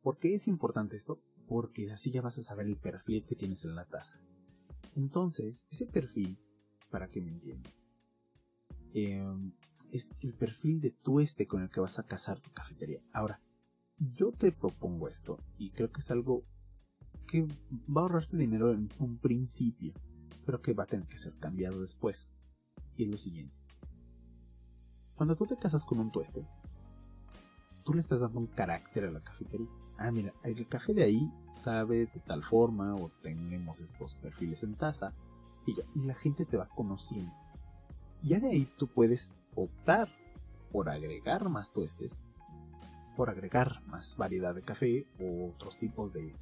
¿por 0.00 0.20
qué 0.20 0.36
es 0.36 0.46
importante 0.46 0.94
esto? 0.94 1.20
Porque 1.48 1.90
así 1.90 2.12
ya 2.12 2.22
vas 2.22 2.38
a 2.38 2.44
saber 2.44 2.66
el 2.66 2.76
perfil 2.76 3.24
que 3.24 3.34
tienes 3.34 3.64
en 3.64 3.74
la 3.74 3.84
taza. 3.84 4.20
Entonces, 4.94 5.56
ese 5.72 5.86
perfil 5.86 6.38
para 6.88 7.10
que 7.10 7.20
me 7.20 7.32
entiendan. 7.32 7.72
Em, 8.94 9.52
es 9.90 10.08
el 10.20 10.34
perfil 10.34 10.80
de 10.80 10.92
tueste 10.92 11.48
con 11.48 11.62
el 11.62 11.68
que 11.68 11.80
vas 11.80 11.98
a 11.98 12.06
casar 12.06 12.38
tu 12.38 12.52
cafetería. 12.52 13.02
Ahora, 13.12 13.40
yo 13.98 14.30
te 14.30 14.52
propongo 14.52 15.08
esto 15.08 15.40
y 15.58 15.70
creo 15.70 15.90
que 15.90 16.02
es 16.02 16.12
algo 16.12 16.44
que 17.26 17.42
va 17.42 18.02
a 18.02 18.04
ahorrarte 18.04 18.36
dinero 18.36 18.72
en 18.72 18.88
un 19.00 19.18
principio, 19.18 19.94
pero 20.46 20.62
que 20.62 20.74
va 20.74 20.84
a 20.84 20.86
tener 20.86 21.08
que 21.08 21.18
ser 21.18 21.34
cambiado 21.40 21.80
después. 21.80 22.28
Y 22.96 23.04
es 23.04 23.08
lo 23.08 23.16
siguiente. 23.16 23.54
Cuando 25.16 25.36
tú 25.36 25.46
te 25.46 25.56
casas 25.56 25.86
con 25.86 26.00
un 26.00 26.10
tueste, 26.10 26.46
tú 27.84 27.94
le 27.94 28.00
estás 28.00 28.20
dando 28.20 28.40
un 28.40 28.46
carácter 28.46 29.04
a 29.04 29.10
la 29.10 29.20
cafetería. 29.20 29.68
Ah, 29.98 30.10
mira, 30.10 30.32
el 30.42 30.66
café 30.66 30.94
de 30.94 31.04
ahí 31.04 31.32
sabe 31.48 32.06
de 32.06 32.20
tal 32.26 32.42
forma 32.42 32.94
o 32.94 33.10
tenemos 33.22 33.80
estos 33.80 34.16
perfiles 34.16 34.62
en 34.62 34.74
taza 34.74 35.12
y, 35.66 35.76
y 35.94 36.04
la 36.04 36.14
gente 36.14 36.44
te 36.44 36.56
va 36.56 36.68
conociendo. 36.68 37.32
Ya 38.22 38.40
de 38.40 38.50
ahí 38.50 38.72
tú 38.78 38.88
puedes 38.88 39.32
optar 39.54 40.08
por 40.72 40.88
agregar 40.88 41.48
más 41.48 41.72
tuestes, 41.72 42.18
por 43.16 43.30
agregar 43.30 43.82
más 43.86 44.16
variedad 44.16 44.54
de 44.54 44.62
café 44.62 45.06
o 45.20 45.50
otros 45.50 45.78
tipos 45.78 46.12
de 46.12 46.34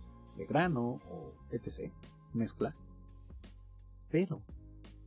grano 0.48 1.00
o 1.10 1.34
etc. 1.50 1.92
Mezclas. 2.32 2.82
Pero 4.10 4.42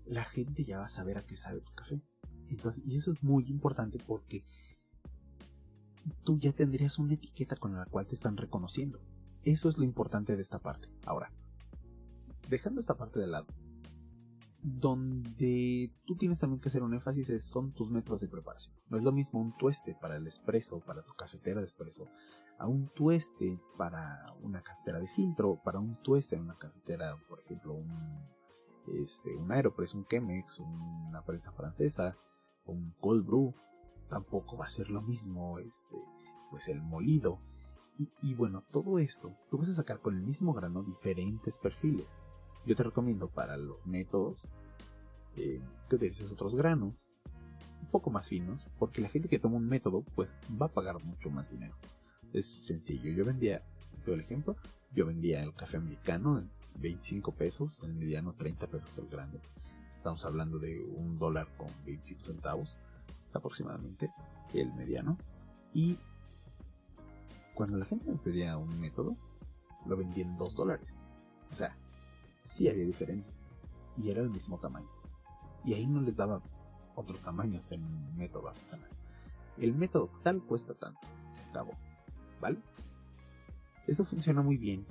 la 0.06 0.24
gente 0.24 0.66
ya 0.66 0.80
va 0.80 0.86
a 0.86 0.90
saber 0.90 1.18
a 1.18 1.26
qué 1.26 1.38
sabe 1.38 1.62
tu 1.62 1.74
café. 1.74 2.02
Entonces, 2.50 2.86
y 2.86 2.98
eso 2.98 3.12
es 3.12 3.24
muy 3.24 3.46
importante 3.50 3.98
porque 4.06 4.46
tú 6.24 6.38
ya 6.40 6.52
tendrías 6.52 7.00
una 7.00 7.14
etiqueta 7.14 7.56
con 7.56 7.76
la 7.76 7.86
cual 7.86 8.08
te 8.08 8.16
están 8.16 8.38
reconociendo. 8.38 9.00
Eso 9.44 9.70
es 9.70 9.78
lo 9.78 9.84
importante 9.84 10.36
de 10.36 10.42
esta 10.42 10.60
parte. 10.60 10.90
Ahora, 11.06 11.32
dejando 12.50 12.80
esta 12.80 12.96
parte 12.96 13.20
de 13.20 13.28
lado, 13.28 13.48
donde 14.64 15.94
tú 16.06 16.16
tienes 16.16 16.40
también 16.40 16.62
que 16.62 16.70
hacer 16.70 16.84
un 16.84 16.94
énfasis 16.94 17.44
son 17.44 17.74
tus 17.74 17.92
métodos 17.92 18.22
de 18.22 18.30
preparación. 18.30 18.74
No 18.90 18.98
es 18.98 19.04
lo 19.04 19.12
mismo 19.12 19.42
un 19.42 19.56
tueste 19.58 19.96
para 20.00 20.16
el 20.16 20.26
espresso, 20.26 20.80
para 20.80 21.04
tu 21.04 21.14
cafetera 21.16 21.60
de 21.60 21.66
espresso, 21.66 22.10
a 22.58 22.68
un 22.68 22.88
tueste 22.94 23.60
para 23.78 24.34
una 24.42 24.62
cafetera 24.62 25.00
de 25.00 25.08
filtro, 25.08 25.62
para 25.64 25.80
un 25.80 26.02
tueste 26.02 26.36
en 26.36 26.44
una 26.44 26.58
cafetera, 26.58 27.18
por 27.28 27.42
ejemplo, 27.42 27.74
un, 27.74 28.33
este, 29.02 29.36
un 29.36 29.52
Aeropress, 29.52 29.94
un 29.94 30.06
Chemex, 30.06 30.60
una 30.60 31.24
prensa 31.26 31.52
francesa, 31.52 32.18
un 32.66 32.94
cold 33.00 33.26
brew, 33.26 33.54
tampoco 34.10 34.58
va 34.58 34.66
a 34.66 34.70
ser 34.70 34.90
lo 34.90 35.02
mismo, 35.02 35.60
este, 35.60 35.98
pues 36.50 36.68
el 36.68 36.82
molido. 36.82 37.40
Y, 37.98 38.12
y 38.22 38.34
bueno, 38.34 38.64
todo 38.72 39.00
esto, 39.00 39.36
tú 39.50 39.58
vas 39.58 39.70
a 39.70 39.74
sacar 39.74 40.00
con 40.00 40.16
el 40.16 40.24
mismo 40.24 40.54
grano 40.54 40.84
diferentes 40.84 41.58
perfiles. 41.58 42.20
Yo 42.66 42.76
te 42.76 42.84
recomiendo 42.84 43.30
para 43.30 43.58
los 43.58 43.86
métodos 43.86 44.42
eh, 45.36 45.62
que 45.90 45.96
utilices 45.96 46.32
otros 46.32 46.56
granos 46.56 46.94
un 47.82 47.88
poco 47.90 48.10
más 48.10 48.30
finos, 48.30 48.66
porque 48.80 49.02
la 49.02 49.10
gente 49.10 49.28
que 49.28 49.40
toma 49.40 49.58
un 49.58 49.68
método 49.68 50.04
pues 50.16 50.38
va 50.62 50.68
a 50.68 50.72
pagar 50.72 51.04
mucho 51.04 51.30
más 51.30 51.52
dinero. 51.52 51.76
Es 52.32 52.66
sencillo, 52.66 53.12
yo 53.12 53.26
vendía, 53.26 53.64
todo 54.06 54.16
el 54.16 54.22
ejemplo, 54.22 54.56
yo 54.94 55.06
vendía 55.06 55.44
el 55.44 55.54
café 55.54 55.78
americano 55.78 56.48
25 56.80 57.32
pesos, 57.34 57.80
el 57.84 57.94
mediano 57.94 58.34
30 58.34 58.68
pesos 58.68 58.98
el 58.98 59.08
grande. 59.08 59.40
Estamos 59.90 60.26
hablando 60.26 60.60
de 60.60 60.84
un 60.84 61.18
dólar 61.18 61.48
con 61.58 61.70
25 61.86 62.26
centavos 62.26 62.78
aproximadamente, 63.34 64.12
el 64.54 64.74
mediano. 64.74 65.18
Y 65.74 65.98
cuando 67.56 67.78
la 67.78 67.86
gente 67.86 68.12
me 68.12 68.18
pedía 68.18 68.58
un 68.58 68.80
método, 68.80 69.16
lo 69.86 69.98
vendía 69.98 70.24
en 70.24 70.38
2 70.38 70.56
dólares. 70.56 70.98
O 71.52 71.56
sea, 71.56 71.76
sí 72.40 72.68
había 72.68 72.86
diferencias. 72.86 73.36
Y 73.96 74.10
era 74.10 74.22
el 74.22 74.30
mismo 74.30 74.58
tamaño. 74.60 74.90
Y 75.64 75.74
ahí 75.74 75.88
no 75.88 76.02
les 76.02 76.16
daba 76.16 76.42
otros 76.96 77.24
tamaños 77.24 77.72
en 77.72 78.16
método 78.16 78.50
artesanal. 78.50 78.90
El 79.58 79.74
método 79.76 80.10
tal 80.24 80.44
cuesta 80.44 80.74
tanto. 80.74 81.08
Acabó. 81.50 81.74
¿Vale? 82.42 82.60
Esto 83.88 84.04
funciona 84.04 84.42
muy 84.42 84.58
bien 84.58 84.86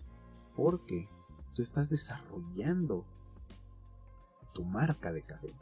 porque 0.54 1.08
tú 1.54 1.62
estás 1.62 1.88
desarrollando 1.90 3.04
tu 4.54 4.64
marca 4.64 5.12
de 5.12 5.22
café. 5.22 5.54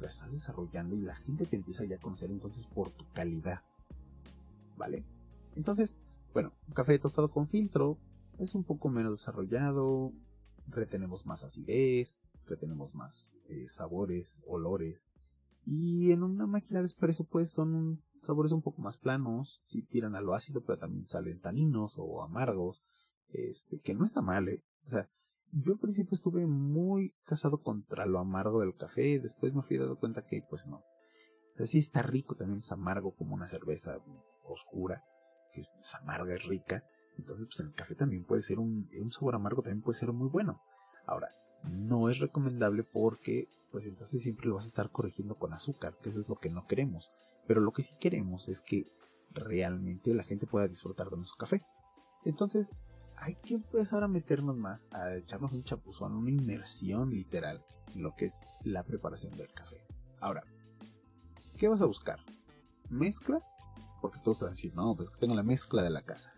La 0.00 0.08
estás 0.08 0.32
desarrollando 0.32 0.96
y 0.96 1.02
la 1.02 1.14
gente 1.14 1.46
te 1.46 1.56
empieza 1.56 1.84
ya 1.84 1.96
a 1.96 2.00
conocer 2.00 2.30
entonces 2.30 2.66
por 2.66 2.90
tu 2.90 3.04
calidad. 3.12 3.62
¿Vale? 4.76 5.04
Entonces, 5.54 5.94
bueno, 6.32 6.52
un 6.66 6.74
café 6.74 6.98
tostado 6.98 7.30
con 7.30 7.46
filtro 7.46 7.98
es 8.38 8.54
un 8.54 8.64
poco 8.64 8.88
menos 8.88 9.12
desarrollado, 9.12 10.12
retenemos 10.66 11.26
más 11.26 11.44
acidez, 11.44 12.18
retenemos 12.46 12.94
más 12.94 13.38
eh, 13.48 13.68
sabores, 13.68 14.42
olores. 14.46 15.08
Y 15.66 16.10
en 16.10 16.22
una 16.22 16.46
máquina 16.46 16.80
de 16.80 16.86
espresso 16.86 17.24
pues 17.24 17.50
son 17.50 17.98
sabores 18.20 18.52
un 18.52 18.60
poco 18.60 18.82
más 18.82 18.98
planos, 18.98 19.60
si 19.62 19.82
tiran 19.82 20.14
a 20.14 20.20
lo 20.20 20.34
ácido 20.34 20.62
pero 20.62 20.78
también 20.78 21.08
salen 21.08 21.40
taninos 21.40 21.94
o 21.96 22.22
amargos, 22.22 22.82
este, 23.28 23.80
que 23.80 23.94
no 23.94 24.04
está 24.04 24.20
mal, 24.20 24.48
¿eh? 24.48 24.62
O 24.86 24.88
sea, 24.88 25.08
yo 25.52 25.72
al 25.72 25.78
principio 25.78 26.12
estuve 26.12 26.46
muy 26.46 27.14
casado 27.24 27.62
contra 27.62 28.06
lo 28.06 28.18
amargo 28.18 28.60
del 28.60 28.76
café, 28.76 29.18
después 29.20 29.54
me 29.54 29.62
fui 29.62 29.78
dando 29.78 29.98
cuenta 29.98 30.26
que 30.26 30.42
pues 30.48 30.66
no. 30.66 30.76
O 30.76 31.56
sea, 31.56 31.66
sí 31.66 31.78
está 31.78 32.02
rico, 32.02 32.34
también 32.34 32.58
es 32.58 32.72
amargo 32.72 33.14
como 33.14 33.34
una 33.34 33.46
cerveza 33.46 33.98
oscura, 34.42 35.04
que 35.52 35.62
es 35.78 35.94
amarga, 35.94 36.34
es 36.34 36.44
rica, 36.44 36.84
entonces, 37.18 37.46
pues 37.46 37.60
el 37.60 37.72
café 37.74 37.94
también 37.94 38.24
puede 38.24 38.42
ser 38.42 38.58
un, 38.58 38.88
un 39.00 39.10
sabor 39.10 39.34
amargo, 39.34 39.62
también 39.62 39.82
puede 39.82 39.98
ser 39.98 40.12
muy 40.12 40.28
bueno. 40.28 40.60
Ahora, 41.06 41.28
no 41.62 42.08
es 42.08 42.18
recomendable 42.18 42.82
porque, 42.82 43.48
pues 43.70 43.86
entonces 43.86 44.22
siempre 44.22 44.46
lo 44.46 44.56
vas 44.56 44.64
a 44.64 44.68
estar 44.68 44.90
corrigiendo 44.90 45.36
con 45.36 45.52
azúcar, 45.52 45.96
que 46.02 46.08
eso 46.08 46.20
es 46.20 46.28
lo 46.28 46.36
que 46.36 46.50
no 46.50 46.66
queremos. 46.66 47.10
Pero 47.46 47.60
lo 47.60 47.72
que 47.72 47.82
sí 47.82 47.94
queremos 48.00 48.48
es 48.48 48.60
que 48.60 48.84
realmente 49.30 50.14
la 50.14 50.24
gente 50.24 50.46
pueda 50.46 50.68
disfrutar 50.68 51.10
de 51.10 51.16
nuestro 51.16 51.36
café. 51.38 51.62
Entonces, 52.24 52.72
hay 53.16 53.34
que 53.36 53.54
empezar 53.54 54.02
a 54.02 54.08
meternos 54.08 54.56
más, 54.56 54.86
a 54.92 55.16
echarnos 55.16 55.52
un 55.52 55.64
chapuzón, 55.64 56.12
una 56.12 56.30
inmersión 56.30 57.10
literal 57.10 57.64
en 57.94 58.02
lo 58.02 58.14
que 58.14 58.26
es 58.26 58.44
la 58.62 58.82
preparación 58.84 59.36
del 59.36 59.52
café. 59.52 59.84
Ahora, 60.20 60.42
¿qué 61.56 61.68
vas 61.68 61.80
a 61.82 61.86
buscar? 61.86 62.18
¿Mezcla? 62.90 63.40
Porque 64.00 64.20
todos 64.22 64.38
te 64.38 64.44
van 64.44 64.52
a 64.52 64.56
decir, 64.56 64.74
no, 64.74 64.94
pues 64.96 65.10
que 65.10 65.18
tengo 65.18 65.34
la 65.34 65.42
mezcla 65.42 65.82
de 65.82 65.90
la 65.90 66.02
casa 66.02 66.34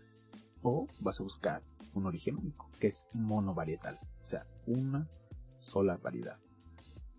o 0.61 0.87
vas 0.99 1.19
a 1.19 1.23
buscar 1.23 1.63
un 1.93 2.05
origen 2.05 2.35
único, 2.37 2.69
que 2.79 2.87
es 2.87 3.05
monovarietal, 3.13 3.99
o 4.21 4.25
sea, 4.25 4.45
una 4.65 5.09
sola 5.57 5.97
variedad. 5.97 6.39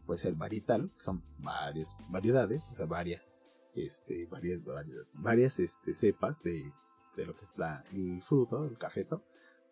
Puede 0.07 0.19
ser 0.19 0.35
varietal, 0.35 0.91
que 0.97 1.05
son 1.05 1.23
varias 1.39 1.97
variedades, 2.09 2.69
o 2.71 2.75
sea, 2.75 2.87
varias, 2.87 3.35
este, 3.75 4.27
varias, 4.27 4.61
varias, 5.13 5.59
este, 5.59 5.93
cepas 5.93 6.43
de, 6.43 6.73
de, 7.17 7.27
lo 7.27 7.35
que 7.35 7.45
es 7.45 7.59
la, 7.59 7.85
el 7.93 8.23
fruto, 8.23 8.65
el 8.65 8.79
cafeto, 8.79 9.25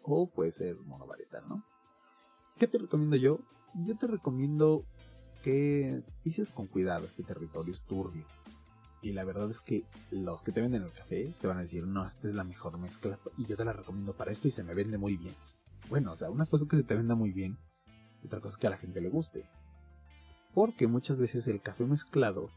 o 0.07 0.31
puede 0.31 0.53
ser 0.53 0.77
monovarietal, 0.81 1.49
¿no? 1.49 1.65
¿Qué 2.59 2.67
te 2.67 2.79
recomiendo 2.79 3.17
yo? 3.17 3.41
Yo 3.85 3.97
te 3.97 4.07
recomiendo 4.07 4.85
que 5.43 6.03
pises 6.23 6.53
con 6.53 6.67
cuidado 6.67 7.05
este 7.05 7.23
territorio 7.23 7.73
es 7.73 7.83
turbio. 7.83 8.25
Y 9.03 9.13
la 9.13 9.25
verdad 9.25 9.51
es 9.51 9.61
que 9.61 9.85
los 10.11 10.43
que 10.43 10.53
te 10.53 10.63
venden 10.63 10.83
el 10.83 10.93
café 10.93 11.35
te 11.41 11.47
van 11.47 11.59
a 11.59 11.63
decir, 11.63 11.87
no, 11.87 12.05
esta 12.05 12.29
es 12.29 12.35
la 12.35 12.45
mejor 12.45 12.79
mezcla 12.79 13.19
y 13.37 13.45
yo 13.45 13.57
te 13.57 13.65
la 13.65 13.73
recomiendo 13.73 14.17
para 14.17 14.33
esto 14.33 14.49
y 14.49 14.51
se 14.51 14.65
me 14.65 14.75
vende 14.75 14.97
muy 14.97 15.17
bien. 15.17 15.35
Bueno, 15.91 16.13
o 16.13 16.17
sea, 16.17 16.31
una 16.31 16.47
cosa 16.47 16.65
es 16.65 16.71
que 16.71 16.77
se 16.77 16.83
te 16.83 16.95
venda 16.95 17.15
muy 17.15 17.33
bien 17.33 17.59
otra 18.27 18.41
cosa 18.41 18.55
es 18.55 18.59
que 18.59 18.67
a 18.67 18.71
la 18.71 18.77
gente 18.77 19.01
le 19.01 19.09
guste. 19.09 19.45
Porque 20.53 20.87
muchas 20.87 21.21
veces 21.21 21.47
el 21.49 21.61
café 21.61 21.85
mezclado 21.85 22.51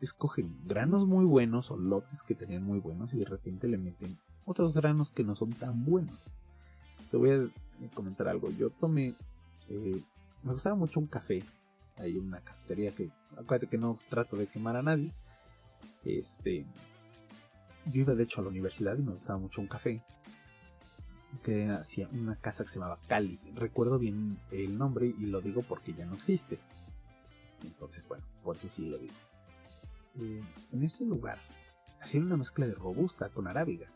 escogen 0.00 0.58
granos 0.64 1.06
muy 1.06 1.24
buenos 1.24 1.70
o 1.70 1.76
lotes 1.76 2.24
que 2.24 2.34
tenían 2.34 2.64
muy 2.64 2.80
buenos 2.80 3.14
y 3.14 3.18
de 3.18 3.26
repente 3.26 3.68
le 3.68 3.78
meten 3.78 4.18
otros 4.44 4.72
granos 4.72 5.10
que 5.10 5.24
no 5.24 5.36
son 5.36 5.52
tan 5.52 5.84
buenos. 5.84 6.30
Te 7.10 7.16
voy 7.16 7.30
a 7.30 7.94
comentar 7.94 8.28
algo. 8.28 8.50
Yo 8.50 8.70
tomé, 8.70 9.14
eh, 9.68 10.02
me 10.42 10.52
gustaba 10.52 10.76
mucho 10.76 11.00
un 11.00 11.06
café 11.06 11.42
hay 11.96 12.16
una 12.16 12.40
cafetería 12.40 12.90
que, 12.92 13.10
acuérdate 13.32 13.68
que 13.68 13.78
no 13.78 13.98
trato 14.08 14.36
de 14.36 14.46
quemar 14.46 14.76
a 14.76 14.82
nadie. 14.82 15.12
Este, 16.04 16.66
yo 17.86 18.02
iba 18.02 18.14
de 18.14 18.24
hecho 18.24 18.40
a 18.40 18.44
la 18.44 18.50
universidad 18.50 18.96
y 18.98 19.02
me 19.02 19.12
gustaba 19.12 19.38
mucho 19.38 19.60
un 19.60 19.68
café 19.68 20.02
que 21.42 21.70
hacía 21.70 22.08
una 22.12 22.36
casa 22.36 22.64
que 22.64 22.70
se 22.70 22.78
llamaba 22.78 22.98
Cali. 23.08 23.38
Recuerdo 23.54 23.98
bien 23.98 24.38
el 24.50 24.78
nombre 24.78 25.14
y 25.16 25.26
lo 25.26 25.40
digo 25.40 25.62
porque 25.62 25.94
ya 25.94 26.06
no 26.06 26.14
existe. 26.14 26.58
Entonces, 27.62 28.06
bueno, 28.08 28.24
por 28.42 28.56
eso 28.56 28.68
sí 28.68 28.88
lo 28.88 28.98
digo. 28.98 29.14
Eh, 30.20 30.42
en 30.72 30.82
ese 30.82 31.04
lugar 31.04 31.38
hacían 32.00 32.24
una 32.24 32.36
mezcla 32.36 32.66
de 32.66 32.74
robusta 32.74 33.28
con 33.28 33.46
arábiga. 33.46 33.90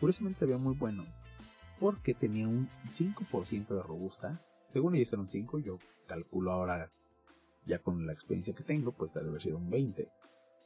Curiosamente 0.00 0.46
se 0.46 0.58
muy 0.58 0.74
bueno 0.74 1.04
porque 1.80 2.14
tenía 2.14 2.48
un 2.48 2.68
5% 2.90 3.68
de 3.68 3.82
robusta. 3.82 4.42
Según 4.64 4.94
ellos 4.94 5.12
era 5.12 5.22
un 5.22 5.30
5, 5.30 5.58
yo 5.58 5.78
calculo 6.06 6.52
ahora, 6.52 6.92
ya 7.66 7.82
con 7.82 8.06
la 8.06 8.12
experiencia 8.12 8.54
que 8.54 8.64
tengo, 8.64 8.92
pues 8.92 9.16
ha 9.16 9.20
de 9.20 9.28
haber 9.28 9.42
sido 9.42 9.58
un 9.58 9.70
20 9.70 10.08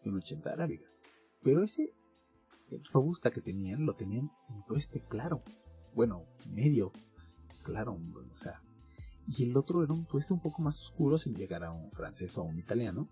y 0.04 0.08
un 0.08 0.16
80 0.16 0.50
arábiga. 0.50 0.86
Pero 1.42 1.62
ese 1.62 1.92
robusta 2.92 3.30
que 3.30 3.40
tenían, 3.40 3.84
lo 3.86 3.94
tenían 3.94 4.30
en 4.48 4.64
tueste 4.66 5.00
claro. 5.00 5.42
Bueno, 5.94 6.24
medio 6.48 6.92
claro, 7.62 7.98
o 8.32 8.36
sea. 8.36 8.62
Y 9.26 9.44
el 9.44 9.56
otro 9.56 9.82
era 9.82 9.92
un 9.92 10.06
tueste 10.06 10.32
un 10.32 10.40
poco 10.40 10.62
más 10.62 10.80
oscuro 10.80 11.18
sin 11.18 11.34
llegar 11.34 11.64
a 11.64 11.72
un 11.72 11.90
francés 11.90 12.36
o 12.38 12.42
un 12.42 12.58
italiano. 12.58 13.08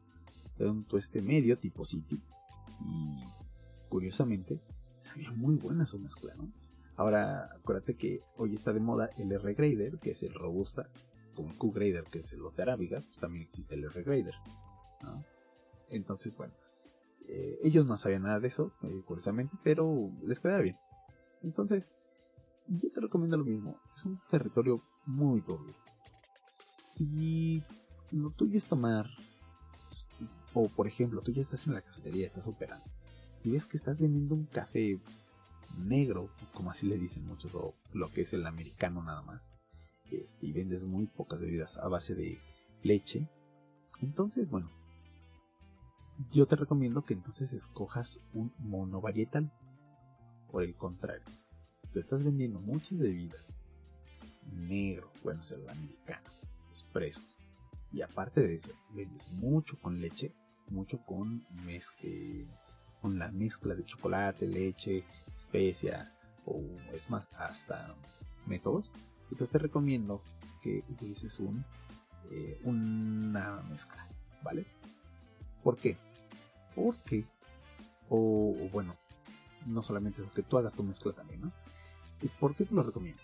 Era 0.58 0.70
un 0.70 0.84
tueste 0.84 1.22
medio 1.22 1.58
tipo 1.58 1.84
City. 1.84 2.22
Y 2.80 3.24
curiosamente, 3.88 4.60
sabía 5.00 5.30
muy 5.32 5.56
buena 5.56 5.86
su 5.86 5.98
mezcla, 5.98 6.34
¿no? 6.34 6.52
Ahora, 6.96 7.50
acuérdate 7.54 7.96
que 7.96 8.22
hoy 8.36 8.54
está 8.54 8.72
de 8.72 8.80
moda 8.80 9.10
el 9.18 9.30
R 9.30 9.54
Grader, 9.54 9.98
que 9.98 10.10
es 10.10 10.22
el 10.24 10.34
Robusta, 10.34 10.90
como 11.34 11.50
el 11.50 11.56
Q 11.56 11.70
Grader, 11.72 12.04
que 12.04 12.18
es 12.18 12.32
el 12.32 12.40
los 12.40 12.56
de 12.56 12.62
Arábiga, 12.62 13.00
pues 13.00 13.18
también 13.18 13.42
existe 13.42 13.76
el 13.76 13.84
R 13.84 14.02
Grader. 14.02 14.34
Entonces, 15.90 16.36
bueno, 16.36 16.54
eh, 17.28 17.58
ellos 17.62 17.86
no 17.86 17.96
sabían 17.96 18.22
nada 18.22 18.40
de 18.40 18.48
eso, 18.48 18.72
eh, 18.82 19.02
curiosamente, 19.04 19.56
pero 19.62 20.10
les 20.24 20.40
queda 20.40 20.60
bien. 20.60 20.76
Entonces, 21.42 21.92
yo 22.66 22.90
te 22.90 23.00
recomiendo 23.00 23.36
lo 23.36 23.44
mismo. 23.44 23.80
Es 23.94 24.04
un 24.04 24.20
territorio 24.30 24.82
muy 25.06 25.40
doble. 25.40 25.74
Si 26.44 27.62
lo 28.10 28.30
tuyo 28.30 28.56
es 28.56 28.66
tomar, 28.66 29.06
o 30.54 30.68
por 30.68 30.86
ejemplo, 30.86 31.22
tú 31.22 31.32
ya 31.32 31.42
estás 31.42 31.66
en 31.66 31.74
la 31.74 31.82
cafetería, 31.82 32.26
estás 32.26 32.48
operando, 32.48 32.90
y 33.44 33.50
ves 33.50 33.66
que 33.66 33.76
estás 33.76 34.00
vendiendo 34.00 34.34
un 34.34 34.46
café 34.46 35.00
negro, 35.76 36.30
como 36.54 36.70
así 36.70 36.86
le 36.86 36.98
dicen 36.98 37.26
muchos, 37.26 37.54
o 37.54 37.74
lo 37.92 38.10
que 38.12 38.22
es 38.22 38.32
el 38.32 38.46
americano 38.46 39.02
nada 39.02 39.22
más, 39.22 39.52
este, 40.10 40.46
y 40.46 40.52
vendes 40.52 40.84
muy 40.84 41.06
pocas 41.06 41.40
bebidas 41.40 41.78
a 41.78 41.88
base 41.88 42.14
de 42.14 42.38
leche, 42.82 43.28
entonces, 44.00 44.50
bueno, 44.50 44.70
yo 46.30 46.46
te 46.46 46.56
recomiendo 46.56 47.04
que 47.04 47.14
entonces 47.14 47.52
escojas 47.52 48.20
un 48.32 48.52
monovarietal. 48.58 49.52
Por 50.50 50.62
el 50.62 50.74
contrario, 50.74 51.26
tú 51.92 51.98
estás 51.98 52.22
vendiendo 52.22 52.60
muchas 52.60 52.98
bebidas 52.98 53.58
negro, 54.50 55.10
bueno, 55.22 55.40
es 55.40 55.50
el 55.52 55.68
americano, 55.68 56.30
expresos. 56.70 57.26
Y 57.92 58.02
aparte 58.02 58.40
de 58.40 58.54
eso, 58.54 58.72
vendes 58.94 59.30
mucho 59.32 59.78
con 59.80 60.00
leche, 60.00 60.34
mucho 60.70 61.04
con 61.04 61.46
mezcla, 61.64 62.08
con 63.00 63.18
la 63.18 63.30
mezcla 63.32 63.74
de 63.74 63.84
chocolate, 63.84 64.46
leche, 64.46 65.04
especias 65.34 66.14
o 66.44 66.62
es 66.92 67.10
más 67.10 67.30
hasta 67.34 67.94
métodos. 68.46 68.92
Entonces 69.24 69.50
te 69.50 69.58
recomiendo 69.58 70.22
que 70.62 70.84
utilices 70.88 71.38
un, 71.40 71.64
eh, 72.30 72.60
una 72.64 73.62
mezcla, 73.68 74.08
¿vale? 74.42 74.66
¿Por 75.62 75.76
qué? 75.76 75.96
Porque, 76.74 77.26
o, 78.08 78.56
o 78.60 78.68
bueno, 78.70 78.96
no 79.66 79.82
solamente 79.82 80.22
eso, 80.22 80.32
que 80.32 80.42
tú 80.42 80.58
hagas 80.58 80.74
tu 80.74 80.82
mezcla 80.82 81.12
también, 81.12 81.42
¿no? 81.42 81.52
¿Y 82.22 82.28
por 82.28 82.54
qué 82.54 82.64
te 82.64 82.74
lo 82.74 82.82
recomiendo? 82.82 83.22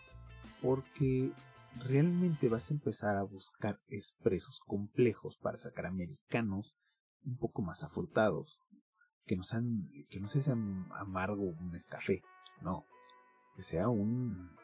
Porque 0.60 1.32
realmente 1.76 2.48
vas 2.48 2.70
a 2.70 2.74
empezar 2.74 3.16
a 3.16 3.22
buscar 3.22 3.80
expresos 3.88 4.60
complejos 4.60 5.36
para 5.36 5.58
sacar 5.58 5.86
americanos 5.86 6.76
un 7.24 7.36
poco 7.36 7.62
más 7.62 7.82
afrutados, 7.84 8.60
que 9.26 9.36
no 9.36 9.42
sean, 9.42 9.88
que 10.10 10.20
no 10.20 10.28
sean 10.28 10.86
amargo 10.92 11.42
un 11.42 11.74
escafé, 11.74 12.22
no, 12.60 12.86
que 13.54 13.62
sea 13.62 13.88
un, 13.88 14.56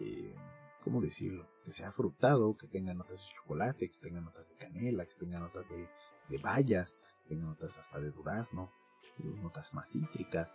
eh, 0.00 0.34
¿cómo 0.82 1.00
decirlo? 1.00 1.48
Que 1.64 1.72
sea 1.72 1.90
frutado, 1.92 2.56
que 2.56 2.68
tenga 2.68 2.94
notas 2.94 3.26
de 3.26 3.34
chocolate, 3.34 3.90
que 3.90 3.98
tenga 3.98 4.20
notas 4.20 4.50
de 4.50 4.56
canela, 4.56 5.06
que 5.06 5.14
tenga 5.14 5.38
notas 5.38 5.68
de, 5.68 5.88
de 6.28 6.38
bayas, 6.38 6.98
que 7.22 7.30
tenga 7.30 7.46
notas 7.46 7.78
hasta 7.78 8.00
de 8.00 8.10
durazno, 8.10 8.70
notas 9.42 9.72
más 9.74 9.90
cítricas, 9.90 10.54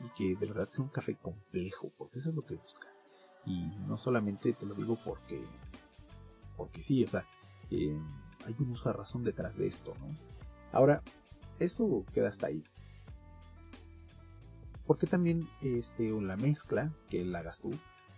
y 0.00 0.10
que 0.10 0.38
de 0.38 0.46
verdad 0.46 0.68
sea 0.68 0.84
un 0.84 0.90
café 0.90 1.16
complejo, 1.16 1.92
porque 1.96 2.18
eso 2.18 2.30
es 2.30 2.36
lo 2.36 2.46
que 2.46 2.54
buscas. 2.54 3.02
Y 3.44 3.76
no 3.86 3.96
solamente 3.96 4.52
te 4.52 4.66
lo 4.66 4.74
digo 4.74 4.98
porque, 5.04 5.42
porque 6.56 6.82
sí, 6.82 7.02
o 7.02 7.08
sea, 7.08 7.26
eh, 7.70 7.98
hay 8.44 8.54
un 8.58 8.70
uso 8.70 8.88
de 8.88 8.92
razón 8.92 9.24
detrás 9.24 9.56
de 9.56 9.66
esto, 9.66 9.94
¿no? 9.98 10.16
Ahora, 10.72 11.02
eso 11.58 12.04
queda 12.12 12.28
hasta 12.28 12.48
ahí. 12.48 12.64
Porque 14.86 15.06
también 15.06 15.48
este, 15.60 16.10
la 16.10 16.36
mezcla, 16.36 16.92
que 17.10 17.24
la 17.24 17.40
hagas 17.40 17.60
tú, 17.60 17.70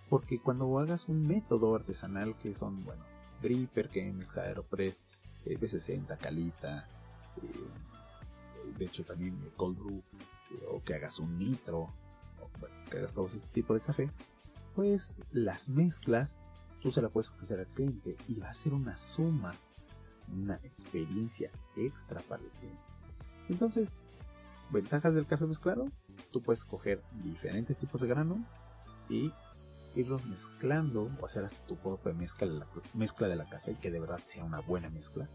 porque 0.09 0.41
cuando 0.41 0.79
hagas 0.79 1.09
un 1.09 1.27
método 1.27 1.75
artesanal 1.75 2.37
que 2.39 2.55
son, 2.55 2.85
bueno, 2.85 3.05
Dripper, 3.43 3.89
Chemex, 3.89 4.39
Aeropress, 4.39 5.05
eh, 5.47 5.59
B60, 5.59 6.19
Calita, 6.19 6.89
eh, 7.43 8.73
de 8.79 8.85
hecho 8.85 9.05
también 9.05 9.37
Cold 9.57 9.79
Brew, 9.79 10.03
eh, 10.53 10.65
o 10.71 10.83
que 10.83 10.95
hagas 10.95 11.19
un 11.19 11.39
nitro, 11.39 11.93
o 12.41 12.51
que 12.91 12.99
hagas 12.99 13.15
todo 13.15 13.27
este 13.27 13.49
tipo 13.49 13.75
de 13.75 13.81
café, 13.81 14.11
pues 14.75 15.23
las 15.33 15.69
mezclas 15.69 16.45
tú 16.81 16.91
se 16.91 17.03
las 17.03 17.11
puedes 17.11 17.31
ofrecer 17.31 17.61
al 17.61 17.67
cliente 17.67 18.17
y 18.29 18.35
va 18.39 18.49
a 18.49 18.55
ser 18.55 18.73
una 18.75 18.97
suma, 18.97 19.55
una 20.33 20.57
experiencia 20.65 21.51
extra 21.77 22.21
para 22.23 22.43
el 22.43 22.51
cliente. 22.51 22.83
Entonces, 23.51 23.97
ventajas 24.71 25.13
del 25.15 25.27
café 25.27 25.45
mezclado, 25.45 25.87
tú 26.33 26.41
puedes 26.41 26.65
coger 26.65 27.03
diferentes 27.25 27.79
tipos 27.79 28.01
de 28.01 28.09
grano 28.09 28.45
y 29.09 29.33
irlos 29.97 30.25
mezclando 30.27 31.11
o 31.21 31.27
hacer 31.27 31.51
tu 31.67 31.77
propia 31.77 32.13
mezcla, 32.13 32.47
la 32.47 32.67
mezcla 32.95 33.27
de 33.27 33.35
la 33.35 33.45
casa 33.45 33.73
y 33.73 33.75
que 33.75 33.91
de 33.91 33.99
verdad 33.99 34.21
sea 34.25 34.45
una 34.45 34.61
buena 34.61 34.89
mezcla. 34.89 35.29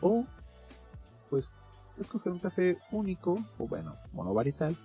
O, 0.00 0.24
pues, 1.28 1.50
escoger 1.98 2.32
un 2.32 2.38
café 2.38 2.78
único 2.90 3.36
o 3.58 3.68
bueno, 3.68 3.96
monovarietal 4.12 4.76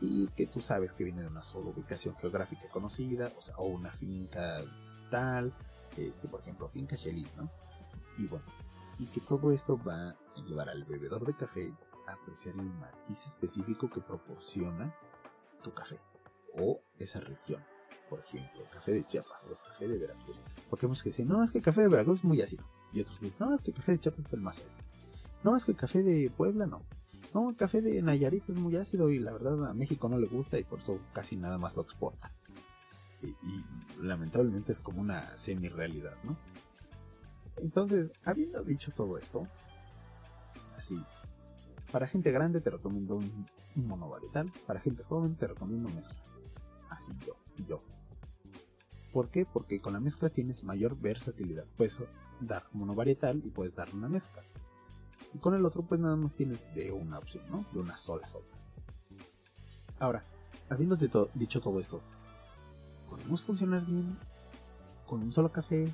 y 0.00 0.28
que 0.28 0.46
tú 0.46 0.60
sabes 0.60 0.94
que 0.94 1.04
viene 1.04 1.22
de 1.22 1.28
una 1.28 1.42
sola 1.42 1.70
ubicación 1.70 2.16
geográfica 2.16 2.68
conocida, 2.70 3.30
o 3.36 3.42
sea, 3.42 3.54
o 3.56 3.66
una 3.66 3.90
finca 3.90 4.62
tal, 5.10 5.52
este, 5.98 6.26
por 6.26 6.40
ejemplo, 6.40 6.68
finca 6.68 6.96
Shelly, 6.96 7.26
¿no? 7.36 7.50
Y 8.16 8.26
bueno, 8.26 8.46
y 9.02 9.06
que 9.06 9.20
todo 9.20 9.50
esto 9.50 9.78
va 9.82 10.10
a 10.10 10.40
llevar 10.46 10.68
al 10.68 10.84
bebedor 10.84 11.26
de 11.26 11.34
café 11.34 11.74
a 12.06 12.12
apreciar 12.12 12.54
el 12.54 12.70
matiz 12.70 13.26
específico 13.26 13.90
que 13.90 14.00
proporciona 14.00 14.94
tu 15.62 15.72
café 15.72 15.98
o 16.58 16.80
esa 16.98 17.20
región. 17.20 17.62
Por 18.08 18.20
ejemplo, 18.20 18.62
café 18.70 18.92
de 18.92 19.06
Chiapas 19.06 19.44
o 19.44 19.56
café 19.66 19.88
de 19.88 19.98
Veracruz. 19.98 20.36
Porque 20.68 20.86
hemos 20.86 21.02
que 21.02 21.08
decir, 21.08 21.26
no, 21.26 21.42
es 21.42 21.50
que 21.50 21.58
el 21.58 21.64
café 21.64 21.82
de 21.82 21.88
Veracruz 21.88 22.20
es 22.20 22.24
muy 22.24 22.40
ácido. 22.42 22.64
Y 22.92 23.00
otros 23.00 23.20
dicen, 23.20 23.36
no, 23.40 23.54
es 23.54 23.60
que 23.62 23.70
el 23.70 23.76
café 23.76 23.92
de 23.92 23.98
Chiapas 23.98 24.26
es 24.26 24.32
el 24.34 24.40
más 24.40 24.60
ácido. 24.60 24.84
No, 25.42 25.56
es 25.56 25.64
que 25.64 25.72
el 25.72 25.76
café 25.76 26.02
de 26.02 26.30
Puebla 26.30 26.66
no. 26.66 26.82
No, 27.34 27.50
el 27.50 27.56
café 27.56 27.80
de 27.80 28.00
Nayarit 28.02 28.48
es 28.48 28.56
muy 28.56 28.76
ácido 28.76 29.10
y 29.10 29.18
la 29.18 29.32
verdad 29.32 29.66
a 29.66 29.74
México 29.74 30.08
no 30.08 30.18
le 30.18 30.26
gusta 30.26 30.58
y 30.58 30.64
por 30.64 30.80
eso 30.80 31.00
casi 31.12 31.36
nada 31.36 31.58
más 31.58 31.76
lo 31.76 31.82
exporta. 31.82 32.32
Y, 33.22 33.64
lamentablemente 34.00 34.72
es 34.72 34.80
como 34.80 35.00
una 35.00 35.36
semi-realidad, 35.36 36.16
¿no? 36.24 36.36
Entonces, 37.56 38.10
habiendo 38.24 38.62
dicho 38.62 38.92
todo 38.92 39.18
esto, 39.18 39.46
así, 40.76 41.00
para 41.90 42.06
gente 42.06 42.30
grande 42.32 42.60
te 42.60 42.70
recomiendo 42.70 43.16
un, 43.16 43.46
un 43.76 43.86
monovarietal, 43.86 44.52
para 44.66 44.80
gente 44.80 45.02
joven 45.02 45.36
te 45.36 45.46
recomiendo 45.46 45.88
mezcla. 45.90 46.22
Así 46.88 47.12
yo, 47.26 47.36
yo. 47.66 47.82
¿Por 49.12 49.28
qué? 49.28 49.44
Porque 49.44 49.80
con 49.80 49.92
la 49.92 50.00
mezcla 50.00 50.30
tienes 50.30 50.64
mayor 50.64 50.98
versatilidad. 50.98 51.66
Puedes 51.76 52.02
dar 52.40 52.64
monovarietal 52.72 53.42
y 53.44 53.50
puedes 53.50 53.74
dar 53.74 53.88
una 53.94 54.08
mezcla. 54.08 54.42
Y 55.34 55.38
con 55.38 55.54
el 55.54 55.64
otro, 55.64 55.82
pues 55.82 56.00
nada 56.00 56.16
más 56.16 56.34
tienes 56.34 56.64
de 56.74 56.92
una 56.92 57.18
opción, 57.18 57.44
¿no? 57.50 57.64
De 57.72 57.78
una 57.78 57.96
sola 57.96 58.26
sola. 58.26 58.46
Ahora, 59.98 60.24
habiendo 60.68 60.96
dicho 61.34 61.60
todo 61.60 61.78
esto, 61.78 62.00
¿podemos 63.08 63.42
funcionar 63.42 63.84
bien 63.84 64.18
con 65.06 65.22
un 65.22 65.32
solo 65.32 65.52
café? 65.52 65.88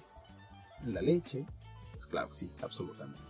¿La 0.85 1.01
leche? 1.01 1.47
Pues 1.93 2.07
claro, 2.07 2.33
sí, 2.33 2.53
absolutamente. 2.63 3.23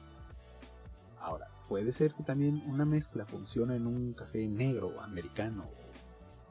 Ahora, 1.18 1.48
puede 1.68 1.92
ser 1.92 2.14
que 2.14 2.22
también 2.22 2.62
una 2.66 2.84
mezcla 2.84 3.24
funcione 3.26 3.76
en 3.76 3.86
un 3.86 4.12
café 4.14 4.46
negro, 4.46 5.00
americano 5.00 5.68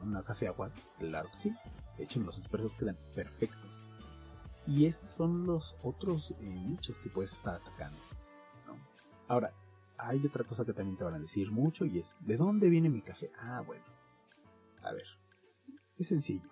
o 0.02 0.04
un 0.04 0.22
café 0.24 0.48
agua. 0.48 0.72
Claro 1.00 1.30
que 1.32 1.40
sí. 1.40 1.56
De 1.98 2.04
hecho, 2.04 2.20
los 2.20 2.38
expresos 2.38 2.76
quedan 2.76 2.98
perfectos. 3.16 3.84
Y 4.66 4.86
estos 4.86 5.10
son 5.10 5.46
los 5.46 5.78
otros 5.82 6.32
eh, 6.40 6.44
nichos 6.44 7.00
que 7.00 7.10
puedes 7.10 7.34
estar 7.34 7.56
atacando. 7.56 7.98
Ahora, 9.28 9.54
hay 9.98 10.26
otra 10.26 10.44
cosa 10.44 10.64
que 10.66 10.74
también 10.74 10.98
te 10.98 11.04
van 11.04 11.16
a 11.16 11.20
decir 11.20 11.52
mucho 11.52 11.86
y 11.86 12.00
es, 12.00 12.16
¿de 12.20 12.38
dónde 12.38 12.70
viene 12.70 12.90
mi 12.90 13.02
café? 13.02 13.32
Ah, 13.38 13.62
bueno. 13.66 13.84
A 14.84 14.94
ver, 14.94 15.06
es 15.98 16.08
sencillo. 16.08 16.50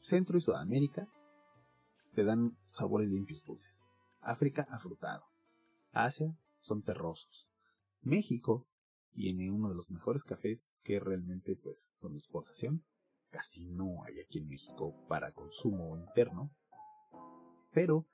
Centro 0.00 0.38
y 0.38 0.40
Sudamérica 0.40 1.06
te 2.14 2.24
dan 2.24 2.56
sabores 2.70 3.08
limpios 3.08 3.42
dulces. 3.44 3.86
África, 4.20 4.66
afrutado. 4.70 5.24
Asia, 5.92 6.36
son 6.60 6.82
terrosos. 6.82 7.48
México 8.02 8.66
tiene 9.14 9.50
uno 9.50 9.68
de 9.68 9.74
los 9.74 9.90
mejores 9.90 10.24
cafés 10.24 10.74
que 10.82 11.00
realmente 11.00 11.56
pues 11.56 11.92
son 11.96 12.12
de 12.12 12.18
exportación. 12.18 12.84
Casi 13.30 13.66
no 13.66 14.04
hay 14.04 14.20
aquí 14.20 14.38
en 14.38 14.48
México 14.48 14.94
para 15.08 15.32
consumo 15.32 15.96
interno. 15.96 16.50
Pero 17.72 18.06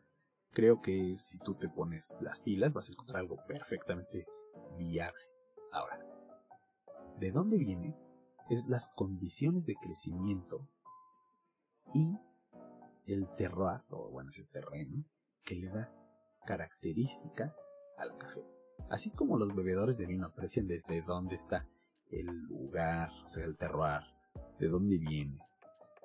creo 0.53 0.81
que 0.81 1.17
si 1.19 1.39
tú 1.39 1.55
te 1.55 1.69
pones 1.69 2.17
las 2.21 2.41
pilas 2.41 2.73
vas 2.73 2.89
a 2.89 2.93
encontrar 2.93 3.21
algo 3.21 3.37
perfectamente 3.47 4.27
viable. 4.77 5.23
Ahora, 5.73 6.01
¿de 7.19 7.33
dónde 7.33 7.59
viene? 7.59 7.97
Es 8.49 8.67
las 8.67 8.89
condiciones 8.89 9.67
de 9.67 9.75
crecimiento 9.75 10.67
y 11.95 12.17
el 13.09 13.29
terroir, 13.37 13.83
o 13.91 14.11
bueno, 14.11 14.31
ese 14.31 14.45
terreno, 14.45 15.05
que 15.45 15.57
le 15.57 15.69
da 15.69 15.93
característica 16.47 17.55
al 17.97 18.17
café. 18.17 18.45
Así 18.91 19.11
como 19.11 19.37
los 19.37 19.55
bebedores 19.55 19.99
de 19.99 20.07
vino 20.07 20.27
aprecian 20.27 20.67
desde 20.67 21.03
dónde 21.03 21.35
está 21.35 21.69
el 22.11 22.27
lugar, 22.27 23.11
o 23.25 23.29
sea, 23.29 23.45
el 23.45 23.57
terroir, 23.57 24.03
de 24.59 24.69
dónde 24.69 24.99
viene, 24.99 25.39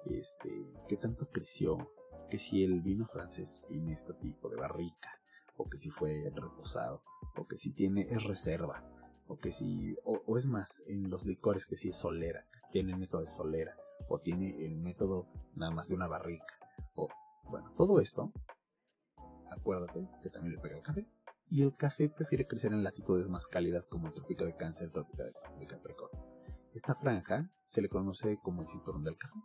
este, 0.05 0.49
qué 0.87 0.97
tanto 0.97 1.29
creció, 1.29 1.91
que 2.29 2.39
si 2.39 2.63
el 2.63 2.81
vino 2.81 3.07
francés 3.07 3.61
tiene 3.67 3.93
este 3.93 4.13
tipo 4.15 4.49
de 4.49 4.57
barrica, 4.57 5.19
o 5.55 5.69
que 5.69 5.77
si 5.77 5.89
fue 5.89 6.31
reposado, 6.35 7.03
o 7.37 7.47
que 7.47 7.57
si 7.57 7.71
tiene, 7.73 8.01
es 8.09 8.23
reserva, 8.23 8.87
o 9.27 9.37
que 9.37 9.51
si, 9.51 9.95
o, 10.03 10.37
es 10.37 10.47
más, 10.47 10.83
en 10.87 11.09
los 11.09 11.25
licores 11.25 11.65
que 11.65 11.75
si 11.75 11.89
es 11.89 11.95
solera, 11.95 12.45
tiene 12.71 12.91
el 12.91 12.97
método 12.97 13.21
de 13.21 13.27
solera, 13.27 13.77
o 14.09 14.19
tiene 14.19 14.65
el 14.65 14.77
método 14.77 15.27
nada 15.55 15.71
más 15.71 15.87
de 15.87 15.95
una 15.95 16.07
barrica, 16.07 16.59
o, 16.95 17.07
bueno, 17.45 17.73
todo 17.75 17.99
esto, 17.99 18.31
acuérdate 19.49 20.07
que 20.21 20.29
también 20.29 20.55
le 20.55 20.61
pega 20.61 20.77
el 20.77 20.83
café, 20.83 21.07
y 21.49 21.61
el 21.61 21.75
café 21.75 22.09
prefiere 22.09 22.47
crecer 22.47 22.73
en 22.73 22.83
latitudes 22.83 23.27
más 23.27 23.47
cálidas 23.47 23.87
como 23.87 24.07
el 24.07 24.13
trópico 24.13 24.45
de 24.45 24.55
Cáncer, 24.55 24.87
el 24.87 24.91
trópico 24.91 25.23
de 25.23 25.67
Capricornio. 25.67 26.25
Esta 26.73 26.95
franja 26.95 27.51
se 27.67 27.81
le 27.81 27.89
conoce 27.89 28.39
como 28.41 28.63
el 28.63 28.67
cinturón 28.67 29.03
del 29.03 29.17
café. 29.17 29.35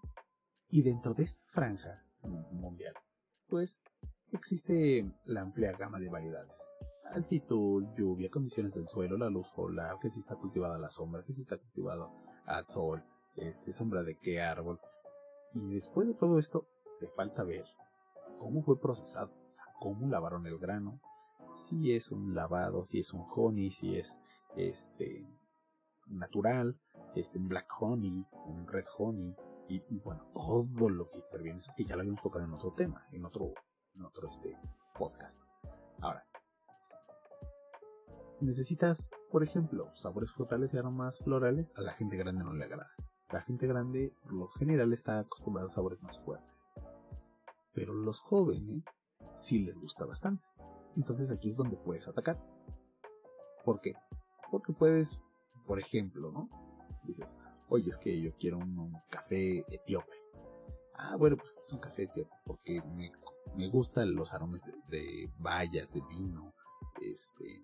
Y 0.70 0.82
dentro 0.82 1.12
de 1.12 1.24
esta 1.24 1.42
franja 1.46 2.04
mundial, 2.22 2.94
pues 3.46 3.78
existe 4.32 5.04
la 5.24 5.42
amplia 5.42 5.72
gama 5.72 5.98
de 5.98 6.08
variedades. 6.08 6.70
Altitud, 7.12 7.84
lluvia, 7.96 8.30
condiciones 8.30 8.74
del 8.74 8.88
suelo, 8.88 9.18
la 9.18 9.30
luz 9.30 9.48
solar, 9.54 9.98
que 10.00 10.10
si 10.10 10.20
está 10.20 10.36
cultivada 10.36 10.76
a 10.76 10.78
la 10.78 10.90
sombra, 10.90 11.24
que 11.24 11.32
si 11.32 11.42
está 11.42 11.58
cultivado 11.58 12.10
al 12.46 12.66
sol, 12.66 13.04
este, 13.36 13.72
sombra 13.72 14.02
de 14.02 14.16
qué 14.16 14.40
árbol. 14.40 14.80
Y 15.52 15.74
después 15.74 16.08
de 16.08 16.14
todo 16.14 16.38
esto, 16.38 16.66
te 16.98 17.08
falta 17.08 17.42
ver 17.42 17.64
cómo 18.38 18.62
fue 18.62 18.80
procesado, 18.80 19.32
o 19.50 19.54
sea, 19.54 19.66
cómo 19.80 20.08
lavaron 20.08 20.46
el 20.46 20.58
grano, 20.58 21.00
si 21.54 21.94
es 21.94 22.10
un 22.10 22.34
lavado, 22.34 22.84
si 22.84 23.00
es 23.00 23.12
un 23.12 23.24
honey, 23.34 23.70
si 23.70 23.96
es 23.96 24.16
este 24.56 25.26
natural, 26.06 26.78
este 27.14 27.38
black 27.38 27.68
honey, 27.80 28.24
un 28.46 28.66
red 28.66 28.84
honey, 28.96 29.36
y, 29.68 29.82
bueno, 29.98 30.24
todo 30.32 30.88
lo 30.88 31.10
que 31.10 31.18
interviene, 31.18 31.58
eso 31.58 31.72
que 31.76 31.84
ya 31.84 31.94
lo 31.94 32.00
habíamos 32.00 32.22
tocado 32.22 32.44
en 32.44 32.54
otro 32.54 32.72
tema, 32.72 33.06
en 33.12 33.24
otro, 33.26 33.52
en 33.94 34.04
otro 34.04 34.26
este, 34.26 34.56
podcast. 34.98 35.38
Ahora, 36.00 36.24
necesitas, 38.40 39.10
por 39.30 39.42
ejemplo, 39.42 39.90
sabores 39.94 40.32
frutales 40.32 40.72
y 40.72 40.78
aromas 40.78 41.18
florales, 41.18 41.72
a 41.76 41.82
la 41.82 41.92
gente 41.92 42.16
grande 42.16 42.44
no 42.44 42.54
le 42.54 42.64
agrada. 42.64 42.90
La 43.30 43.42
gente 43.42 43.66
grande, 43.66 44.14
por 44.22 44.32
lo 44.32 44.48
general, 44.48 44.92
está 44.94 45.18
acostumbrada 45.18 45.68
a 45.68 45.70
sabores 45.70 46.02
más 46.02 46.18
fuertes. 46.20 46.70
Pero 47.78 47.94
los 47.94 48.18
jóvenes 48.18 48.82
sí 49.38 49.60
les 49.60 49.78
gusta 49.78 50.04
bastante. 50.04 50.42
Entonces 50.96 51.30
aquí 51.30 51.48
es 51.48 51.56
donde 51.56 51.76
puedes 51.76 52.08
atacar. 52.08 52.36
¿Por 53.64 53.80
qué? 53.80 53.94
Porque 54.50 54.72
puedes, 54.72 55.20
por 55.64 55.78
ejemplo, 55.78 56.32
¿no? 56.32 56.50
Dices, 57.04 57.36
oye, 57.68 57.88
es 57.88 57.96
que 57.96 58.20
yo 58.20 58.34
quiero 58.36 58.58
un, 58.58 58.96
café 59.10 59.64
etíope. 59.70 60.12
Ah, 60.94 61.14
bueno, 61.14 61.36
pues 61.36 61.52
es 61.62 61.72
un 61.72 61.78
café 61.78 62.02
etíope 62.02 62.34
porque 62.44 62.82
me, 62.96 63.12
me 63.56 63.68
gustan 63.68 64.12
los 64.12 64.34
aromas 64.34 64.60
de, 64.88 65.30
bayas, 65.38 65.92
de 65.92 66.02
vino, 66.08 66.52
este, 67.00 67.62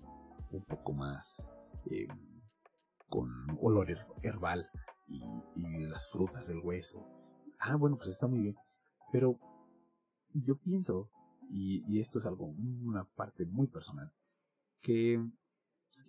un 0.52 0.62
poco 0.62 0.92
más 0.92 1.50
em, 1.86 2.08
con 3.08 3.28
olor 3.60 3.88
herbal 4.22 4.70
y, 5.08 5.24
las 5.88 6.08
frutas 6.08 6.46
del 6.46 6.60
hueso. 6.60 7.04
Ah, 7.58 7.74
bueno, 7.74 7.96
pues 7.96 8.10
está 8.10 8.28
muy 8.28 8.38
bien. 8.38 8.56
Pero 9.10 9.40
yo 10.42 10.56
pienso, 10.56 11.10
y, 11.48 12.00
esto 12.00 12.18
es 12.18 12.26
algo, 12.26 12.46
una 12.46 13.04
parte 13.04 13.46
muy 13.46 13.66
personal, 13.66 14.12
que 14.80 15.24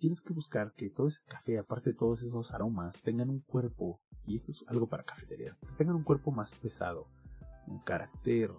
tienes 0.00 0.20
que 0.20 0.32
buscar 0.32 0.72
que 0.74 0.90
todo 0.90 1.08
ese 1.08 1.22
café, 1.26 1.58
aparte 1.58 1.90
de 1.90 1.96
todos 1.96 2.22
esos 2.22 2.52
aromas, 2.52 3.00
tengan 3.02 3.30
un 3.30 3.40
cuerpo, 3.40 4.00
y 4.26 4.36
esto 4.36 4.50
es 4.50 4.64
algo 4.68 4.88
para 4.88 5.04
cafetería, 5.04 5.56
tengan 5.78 5.96
un 5.96 6.04
cuerpo 6.04 6.32
más 6.32 6.54
pesado, 6.54 7.08
un 7.66 7.80
carácter 7.80 8.52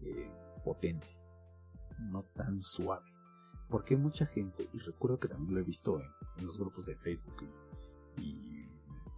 eh, 0.00 0.30
potente, 0.64 1.08
no 1.98 2.22
tan 2.22 2.60
suave. 2.60 3.10
Porque 3.68 3.96
mucha 3.96 4.24
gente, 4.24 4.66
y 4.72 4.78
recuerdo 4.78 5.18
que 5.18 5.28
también 5.28 5.54
lo 5.54 5.60
he 5.60 5.64
visto 5.64 6.00
en, 6.00 6.46
los 6.46 6.58
grupos 6.58 6.86
de 6.86 6.94
Facebook 6.94 7.36
y, 8.16 8.66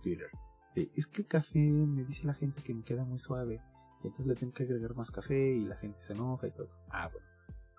Twitter, 0.03 0.31
es 0.75 1.07
que 1.07 1.23
el 1.23 1.29
café 1.29 1.59
me 1.59 2.05
dice 2.05 2.27
la 2.27 2.33
gente 2.33 2.63
que 2.63 2.73
me 2.73 2.83
queda 2.83 3.05
muy 3.05 3.19
suave, 3.19 3.61
entonces 4.03 4.27
le 4.27 4.35
tengo 4.35 4.55
que 4.55 4.63
agregar 4.63 4.95
más 4.95 5.11
café 5.11 5.55
y 5.55 5.67
la 5.67 5.77
gente 5.77 6.01
se 6.01 6.15
enoja 6.15 6.47
y 6.47 6.53
todo 6.53 6.65
eso. 6.65 6.79
Ah, 6.89 7.11
bueno, 7.13 7.27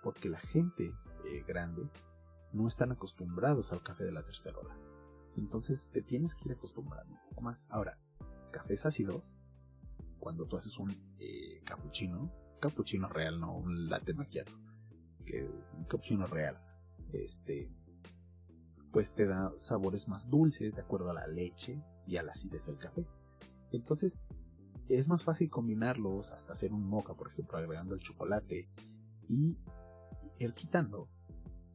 porque 0.02 0.28
la 0.28 0.38
gente 0.38 0.94
eh, 1.26 1.44
grande 1.46 1.90
no 2.52 2.68
están 2.68 2.92
acostumbrados 2.92 3.72
al 3.72 3.82
café 3.82 4.04
de 4.04 4.12
la 4.12 4.22
tercera 4.22 4.56
hora. 4.58 4.78
Entonces 5.36 5.90
te 5.90 6.02
tienes 6.02 6.34
que 6.34 6.48
ir 6.48 6.52
acostumbrando 6.52 7.12
un 7.12 7.28
poco 7.30 7.40
más. 7.40 7.66
Ahora, 7.70 7.98
cafés 8.52 8.86
ácidos, 8.86 9.34
cuando 10.20 10.46
tú 10.46 10.56
haces 10.56 10.78
un 10.78 10.92
eh, 11.18 11.60
cappuccino, 11.64 12.32
cappuccino 12.60 13.08
real, 13.08 13.40
no 13.40 13.56
un 13.56 13.88
latte 13.88 14.14
macchiato, 14.14 14.52
un 15.76 15.84
cappuccino 15.88 16.26
real, 16.26 16.56
este, 17.12 17.74
pues 18.92 19.12
te 19.12 19.26
da 19.26 19.52
sabores 19.56 20.06
más 20.06 20.30
dulces 20.30 20.76
de 20.76 20.82
acuerdo 20.82 21.10
a 21.10 21.14
la 21.14 21.26
leche 21.26 21.82
y 22.06 22.16
a 22.16 22.22
la 22.22 22.30
acidez 22.30 22.66
del 22.66 22.78
café. 22.78 23.04
Entonces 23.72 24.18
es 24.88 25.08
más 25.08 25.22
fácil 25.22 25.50
combinarlos 25.50 26.32
hasta 26.32 26.52
hacer 26.52 26.72
un 26.72 26.86
mocha, 26.86 27.14
por 27.14 27.28
ejemplo, 27.28 27.58
agregando 27.58 27.94
el 27.94 28.00
chocolate 28.00 28.68
y 29.28 29.58
ir 30.38 30.54
quitando 30.54 31.08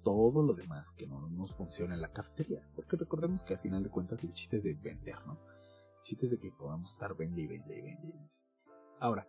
todo 0.03 0.43
lo 0.43 0.53
demás 0.53 0.91
que 0.91 1.07
no 1.07 1.29
nos 1.29 1.53
funciona 1.53 1.93
en 1.93 2.01
la 2.01 2.13
cafetería. 2.13 2.67
Porque 2.75 2.95
recordemos 2.95 3.43
que 3.43 3.53
al 3.53 3.59
final 3.59 3.83
de 3.83 3.89
cuentas 3.89 4.23
el 4.23 4.33
chiste 4.33 4.57
es 4.57 4.63
de 4.63 4.73
vender, 4.73 5.17
¿no? 5.25 5.33
El 5.33 6.03
chiste 6.03 6.25
es 6.25 6.31
de 6.31 6.39
que 6.39 6.51
podamos 6.51 6.91
estar 6.91 7.15
vende 7.15 7.41
y 7.41 7.47
vende 7.47 7.77
y 7.77 7.81
vende. 7.81 8.31
Ahora, 8.99 9.27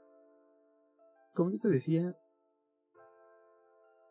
como 1.35 1.51
yo 1.51 1.59
te 1.59 1.69
decía, 1.69 2.17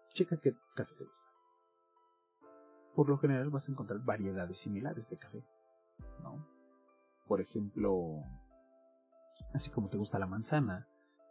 checa 0.09 0.37
qué 0.37 0.53
café 0.75 0.93
te 0.95 1.05
gusta. 1.05 1.27
Por 2.95 3.09
lo 3.09 3.17
general 3.17 3.49
vas 3.49 3.69
a 3.69 3.71
encontrar 3.71 3.99
variedades 4.03 4.57
similares 4.57 5.09
de 5.09 5.17
café, 5.17 5.45
¿no? 6.21 6.45
Por 7.27 7.41
ejemplo, 7.41 8.23
así 9.53 9.69
como 9.71 9.89
te 9.89 9.97
gusta 9.97 10.19
la 10.19 10.27
manzana, 10.27 10.87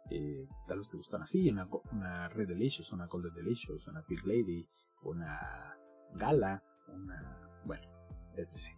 eh, 0.09 0.47
tal 0.67 0.79
vez 0.79 0.89
te 0.89 0.97
gusta 0.97 1.17
una 1.17 1.27
Fiji, 1.27 1.49
una, 1.49 1.67
una 1.91 2.29
Red 2.29 2.47
Delicious, 2.47 2.91
una 2.91 3.07
Golden 3.07 3.33
Delicious, 3.33 3.87
una 3.87 4.03
Pig 4.03 4.25
Lady, 4.25 4.67
una 5.03 5.77
gala, 6.13 6.63
una, 6.87 7.61
bueno, 7.65 7.87
etc. 8.35 8.75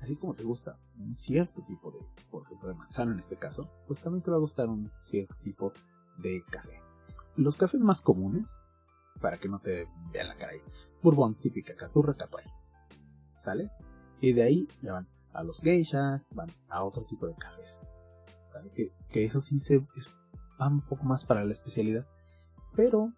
Así 0.00 0.16
como 0.16 0.34
te 0.34 0.44
gusta 0.44 0.78
un 0.98 1.14
cierto 1.14 1.62
tipo 1.64 1.90
de, 1.90 1.98
por 2.30 2.44
ejemplo, 2.44 2.68
de 2.68 2.74
manzana 2.74 3.12
en 3.12 3.18
este 3.18 3.36
caso, 3.36 3.70
pues 3.86 4.00
también 4.00 4.22
te 4.22 4.30
va 4.30 4.36
a 4.36 4.40
gustar 4.40 4.68
un 4.68 4.90
cierto 5.04 5.36
tipo 5.42 5.72
de 6.18 6.42
café. 6.50 6.80
Los 7.36 7.56
cafés 7.56 7.80
más 7.80 8.02
comunes, 8.02 8.58
para 9.20 9.38
que 9.38 9.48
no 9.48 9.60
te 9.60 9.88
vean 10.12 10.28
la 10.28 10.36
cara 10.36 10.52
ahí, 10.52 10.60
bourbon 11.02 11.34
típica, 11.34 11.74
caturra, 11.76 12.14
capay. 12.14 12.44
¿Sale? 13.38 13.70
Y 14.20 14.32
de 14.32 14.42
ahí 14.42 14.68
ya 14.82 14.92
van 14.92 15.08
a 15.32 15.42
los 15.42 15.60
geishas, 15.60 16.30
van 16.34 16.50
a 16.68 16.82
otro 16.82 17.04
tipo 17.04 17.26
de 17.26 17.36
cafés. 17.36 17.82
Que 18.72 19.24
eso 19.24 19.40
sí 19.40 19.58
se 19.58 19.86
es, 19.96 20.10
va 20.60 20.68
un 20.68 20.82
poco 20.82 21.04
más 21.04 21.24
para 21.24 21.44
la 21.44 21.52
especialidad. 21.52 22.06
Pero 22.74 23.12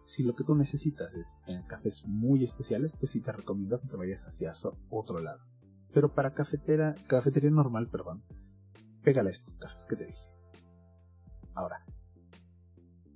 si 0.00 0.22
lo 0.22 0.34
que 0.34 0.44
tú 0.44 0.54
necesitas 0.54 1.14
es 1.14 1.40
cafés 1.66 2.04
muy 2.06 2.44
especiales, 2.44 2.92
pues 2.98 3.12
sí 3.12 3.20
te 3.20 3.32
recomiendo 3.32 3.80
que 3.80 3.88
te 3.88 3.96
vayas 3.96 4.26
hacia 4.26 4.52
otro 4.90 5.18
lado. 5.20 5.42
Pero 5.92 6.12
para 6.12 6.34
cafetera, 6.34 6.94
cafetería 7.06 7.50
normal, 7.50 7.88
perdón, 7.88 8.24
pégale 9.02 9.30
estos 9.30 9.54
cafés 9.54 9.86
que 9.86 9.96
te 9.96 10.06
dije. 10.06 10.28
Ahora, 11.54 11.84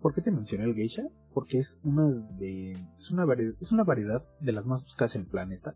¿por 0.01 0.15
qué 0.15 0.21
te 0.21 0.31
mencioné 0.31 0.65
el 0.65 0.75
geisha? 0.75 1.09
Porque 1.35 1.59
es 1.59 1.81
una 1.83 2.07
de 2.39 2.73
es 2.97 3.11
una 3.11 3.25
variedad, 3.25 3.55
es 3.61 3.73
una 3.73 3.85
variedad 3.85 4.23
de 4.41 4.53
las 4.53 4.65
más 4.65 4.83
buscadas 4.85 5.17
en 5.17 5.23
el 5.23 5.27
planeta. 5.27 5.75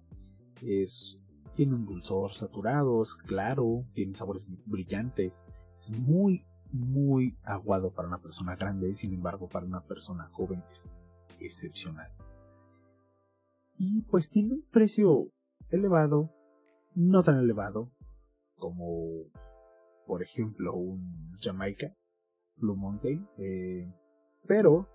Es 0.62 1.19
tiene 1.55 1.75
un 1.75 1.87
dulzor 1.87 2.33
saturado, 2.33 3.03
es 3.03 3.15
claro, 3.15 3.85
tiene 3.95 4.15
sabores 4.15 4.47
brillantes, 4.67 5.45
es 5.79 5.91
muy 5.91 6.45
muy 6.73 7.37
aguado 7.45 7.93
para 7.93 8.09
una 8.09 8.21
persona 8.21 8.57
grande, 8.57 8.95
sin 8.95 9.12
embargo 9.12 9.49
para 9.49 9.67
una 9.67 9.85
persona 9.85 10.29
joven 10.33 10.65
es 10.71 10.88
excepcional. 11.38 12.11
Y 13.77 14.03
pues 14.03 14.31
tiene 14.31 14.55
un 14.55 14.62
precio 14.71 15.31
elevado, 15.71 16.31
no 16.95 17.23
tan 17.23 17.38
elevado 17.38 17.93
como 18.57 18.87
por 20.07 20.23
ejemplo 20.23 20.75
un 20.75 21.37
Jamaica, 21.41 21.95
Blue 22.57 22.77
Mountain, 22.77 23.29
eh, 23.38 23.93
pero 24.47 24.88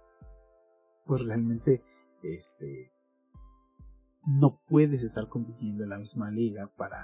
pues 1.05 1.21
realmente 1.23 1.83
este 2.23 2.91
no 4.27 4.59
puedes 4.67 5.03
estar 5.03 5.29
compitiendo 5.29 5.83
en 5.83 5.89
la 5.89 5.97
misma 5.97 6.29
liga 6.31 6.69
para, 6.75 6.99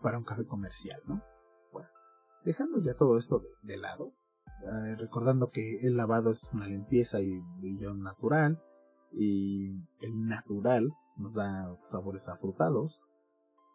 para 0.00 0.16
un 0.16 0.24
café 0.24 0.46
comercial, 0.46 1.00
¿no? 1.06 1.20
Bueno, 1.72 1.88
dejando 2.44 2.80
ya 2.80 2.94
todo 2.94 3.18
esto 3.18 3.42
de, 3.62 3.76
lado, 3.76 4.12
eh, 4.46 4.96
recordando 4.96 5.50
que 5.50 5.80
el 5.82 5.96
lavado 5.96 6.30
es 6.30 6.50
una 6.52 6.68
limpieza 6.68 7.20
y 7.20 7.40
brillo 7.58 7.94
natural, 7.94 8.62
y 9.10 9.72
el 10.00 10.26
natural 10.26 10.92
nos 11.16 11.34
da 11.34 11.76
sabores 11.84 12.28
afrutados, 12.28 13.02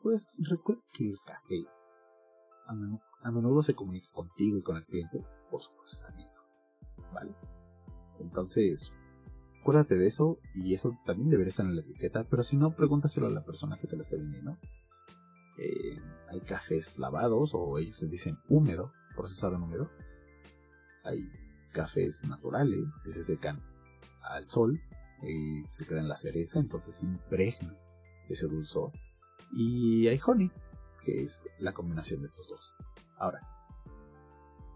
pues 0.02 0.30
recuerda 0.38 0.82
que 0.94 1.10
el 1.10 1.18
café, 1.26 1.66
a 3.24 3.32
menudo 3.32 3.62
se 3.64 3.76
comunica 3.76 4.08
contigo 4.14 4.58
y 4.58 4.64
con 4.64 4.78
el 4.78 4.86
cliente 4.86 5.26
por 5.52 5.62
su 5.62 5.74
procesamiento. 5.76 6.42
¿Vale? 7.14 7.36
Entonces, 8.20 8.92
acuérdate 9.68 9.96
de 9.96 10.08
eso 10.08 10.40
y 10.56 10.74
eso 10.74 10.98
también 11.06 11.30
debería 11.30 11.50
estar 11.50 11.66
en 11.66 11.76
la 11.76 11.82
etiqueta, 11.82 12.24
pero 12.24 12.42
si 12.42 12.56
no, 12.56 12.74
pregúntaselo 12.74 13.28
a 13.28 13.32
la 13.32 13.44
persona 13.44 13.78
que 13.78 13.86
te 13.86 13.98
lo 13.98 14.02
esté 14.02 14.16
vendiendo. 14.16 14.58
Eh, 15.58 16.00
hay 16.30 16.40
cafés 16.40 16.98
lavados 17.00 17.52
o 17.54 17.78
ellos 17.78 18.10
dicen 18.10 18.38
húmedo, 18.48 18.94
procesado 19.14 19.58
en 19.58 19.64
húmedo. 19.64 19.92
Hay 21.04 21.30
cafés 21.74 22.24
naturales 22.30 22.88
que 23.04 23.12
se 23.12 23.26
secan 23.26 23.62
al 24.22 24.50
sol 24.50 24.80
y 25.22 25.66
se 25.68 25.86
queda 25.86 26.00
en 26.00 26.08
la 26.08 26.16
cereza, 26.16 26.60
entonces 26.60 26.96
se 26.96 27.08
impregna 27.08 27.78
ese 28.30 28.48
dulzor. 28.48 28.94
Y 29.52 30.08
hay 30.08 30.18
honey, 30.26 30.50
que 31.04 31.24
es 31.24 31.46
la 31.60 31.74
combinación 31.74 32.22
de 32.22 32.28
estos 32.28 32.48
dos. 32.48 32.74
Ahora, 33.18 33.42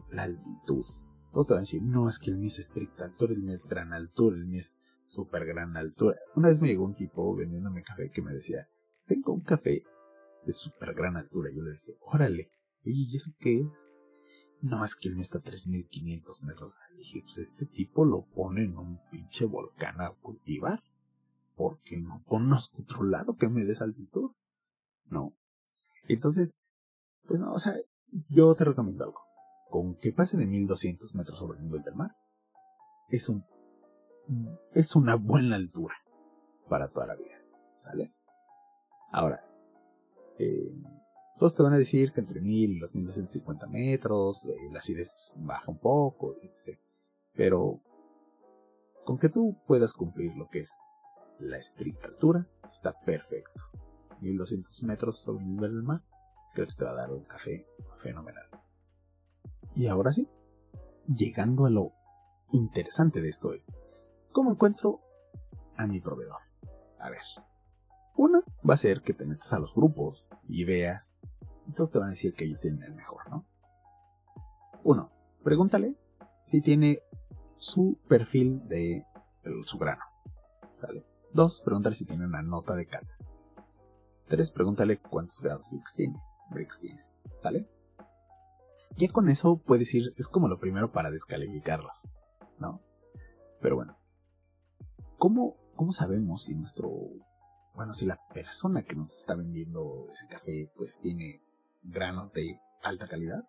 la 0.09 0.23
altitud. 0.23 0.85
Todos 1.31 1.47
te 1.47 1.53
van 1.53 1.59
a 1.59 1.61
decir, 1.61 1.81
no, 1.81 2.09
es 2.09 2.19
que 2.19 2.29
el 2.29 2.35
mío 2.35 2.49
es 2.49 2.59
estricta 2.59 3.09
el 3.17 3.39
mío 3.39 3.55
es 3.55 3.65
gran 3.65 3.93
altura, 3.93 4.35
el 4.35 4.47
mío 4.47 4.59
super 5.11 5.45
gran 5.45 5.75
altura. 5.75 6.17
Una 6.35 6.47
vez 6.47 6.61
me 6.61 6.69
llegó 6.69 6.85
un 6.85 6.95
tipo 6.95 7.35
vendiéndome 7.35 7.83
café 7.83 8.09
que 8.09 8.21
me 8.21 8.31
decía, 8.31 8.67
tengo 9.05 9.33
un 9.33 9.41
café 9.41 9.83
de 10.45 10.53
super 10.53 10.93
gran 10.93 11.17
altura. 11.17 11.49
Yo 11.53 11.61
le 11.61 11.71
dije, 11.71 11.97
órale, 11.99 12.49
oye, 12.85 13.07
¿y 13.09 13.15
eso 13.15 13.31
qué 13.39 13.59
es? 13.59 13.85
No, 14.61 14.85
es 14.85 14.95
que 14.95 15.09
el 15.09 15.15
mío 15.15 15.21
está 15.21 15.39
a 15.39 15.41
3500 15.41 16.43
metros. 16.43 16.75
Le 16.91 16.97
dije, 16.97 17.21
pues 17.23 17.39
este 17.39 17.65
tipo 17.65 18.05
lo 18.05 18.25
pone 18.33 18.63
en 18.63 18.77
un 18.77 18.99
pinche 19.11 19.45
volcán 19.45 19.99
a 19.99 20.13
cultivar. 20.21 20.81
Porque 21.55 21.97
no 21.97 22.23
conozco 22.25 22.81
otro 22.81 23.03
lado 23.03 23.35
que 23.35 23.49
me 23.49 23.65
des 23.65 23.81
altitud. 23.81 24.31
No. 25.09 25.35
Entonces, 26.07 26.51
pues 27.27 27.41
no, 27.41 27.51
o 27.53 27.59
sea, 27.59 27.75
yo 28.29 28.55
te 28.55 28.63
recomiendo 28.63 29.03
algo. 29.03 29.19
Con 29.69 29.95
que 29.95 30.13
pase 30.13 30.37
de 30.37 30.47
1200 30.47 31.15
metros 31.15 31.37
sobre 31.37 31.59
el 31.59 31.65
nivel 31.65 31.83
del 31.83 31.95
mar, 31.95 32.11
es 33.09 33.27
un, 33.29 33.43
es 34.73 34.95
una 34.95 35.15
buena 35.15 35.55
altura 35.55 35.95
para 36.69 36.89
toda 36.89 37.07
la 37.07 37.15
vida. 37.15 37.41
¿Sale? 37.75 38.13
Ahora, 39.11 39.43
eh, 40.37 40.73
todos 41.37 41.55
te 41.55 41.63
van 41.63 41.73
a 41.73 41.77
decir 41.77 42.11
que 42.11 42.21
entre 42.21 42.39
1000 42.39 42.71
y 42.71 42.79
los 42.79 42.93
1250 42.93 43.67
metros, 43.67 44.45
eh, 44.45 44.55
la 44.71 44.79
acidez 44.79 45.33
baja 45.37 45.71
un 45.71 45.79
poco, 45.79 46.35
etc. 46.41 46.79
Pero, 47.33 47.81
con 49.05 49.17
que 49.17 49.29
tú 49.29 49.57
puedas 49.65 49.93
cumplir 49.93 50.35
lo 50.35 50.47
que 50.49 50.59
es 50.59 50.77
la 51.39 51.57
estricta 51.57 52.07
altura, 52.07 52.47
está 52.69 52.93
perfecto. 53.01 53.63
1200 54.21 54.83
metros 54.83 55.19
sobre 55.19 55.43
el 55.43 55.49
nivel 55.49 55.73
del 55.73 55.83
mar, 55.83 56.03
creo 56.53 56.67
que 56.67 56.75
te 56.75 56.85
va 56.85 56.91
a 56.91 56.95
dar 56.95 57.11
un 57.11 57.23
café 57.23 57.65
fenomenal. 57.95 58.45
Y 59.75 59.87
ahora 59.87 60.13
sí, 60.13 60.29
llegando 61.07 61.65
a 61.65 61.69
lo 61.69 61.93
interesante 62.51 63.21
de 63.21 63.29
esto 63.29 63.53
es, 63.53 63.67
¿cómo 64.31 64.51
encuentro 64.51 65.01
a 65.77 65.87
mi 65.87 65.99
proveedor? 65.99 66.41
A 66.99 67.09
ver, 67.09 67.21
una 68.15 68.43
va 68.67 68.73
a 68.75 68.77
ser 68.77 69.01
que 69.01 69.13
te 69.13 69.25
metas 69.25 69.51
a 69.53 69.59
los 69.59 69.73
grupos 69.73 70.25
y 70.47 70.65
veas, 70.65 71.17
y 71.65 71.73
todos 71.73 71.91
te 71.91 71.99
van 71.99 72.09
a 72.09 72.11
decir 72.11 72.33
que 72.33 72.45
ellos 72.45 72.61
tienen 72.61 72.83
el 72.83 72.93
mejor, 72.93 73.29
¿no? 73.29 73.45
Uno, 74.83 75.11
pregúntale 75.43 75.95
si 76.43 76.61
tiene 76.61 76.99
su 77.57 77.99
perfil 78.07 78.67
de 78.67 79.05
su 79.63 79.77
grano, 79.77 80.03
¿sale? 80.75 81.05
Dos, 81.33 81.61
pregúntale 81.61 81.95
si 81.95 82.05
tiene 82.05 82.25
una 82.25 82.41
nota 82.41 82.75
de 82.75 82.87
cata. 82.87 83.17
Tres, 84.27 84.51
pregúntale 84.51 84.99
cuántos 84.99 85.41
grados 85.41 85.69
Brix 85.71 85.93
tiene. 85.93 86.21
Brix 86.49 86.79
tiene, 86.79 87.05
¿sale? 87.37 87.69
Ya 88.97 89.11
con 89.11 89.29
eso 89.29 89.57
puedes 89.57 89.93
ir, 89.93 90.13
es 90.17 90.27
como 90.27 90.47
lo 90.47 90.59
primero 90.59 90.91
para 90.91 91.11
descalificarlo, 91.11 91.91
¿no? 92.59 92.81
Pero 93.61 93.75
bueno, 93.75 93.97
¿cómo, 95.21 95.55
cómo 95.75 95.91
sabemos 95.91 96.45
si 96.45 96.55
nuestro, 96.55 96.89
bueno, 97.75 97.93
si 97.93 98.07
la 98.07 98.19
persona 98.33 98.81
que 98.81 98.95
nos 98.95 99.15
está 99.15 99.35
vendiendo 99.35 100.07
ese 100.09 100.27
café 100.27 100.71
pues 100.75 100.99
tiene 100.99 101.43
granos 101.83 102.33
de 102.33 102.59
alta 102.81 103.07
calidad? 103.07 103.47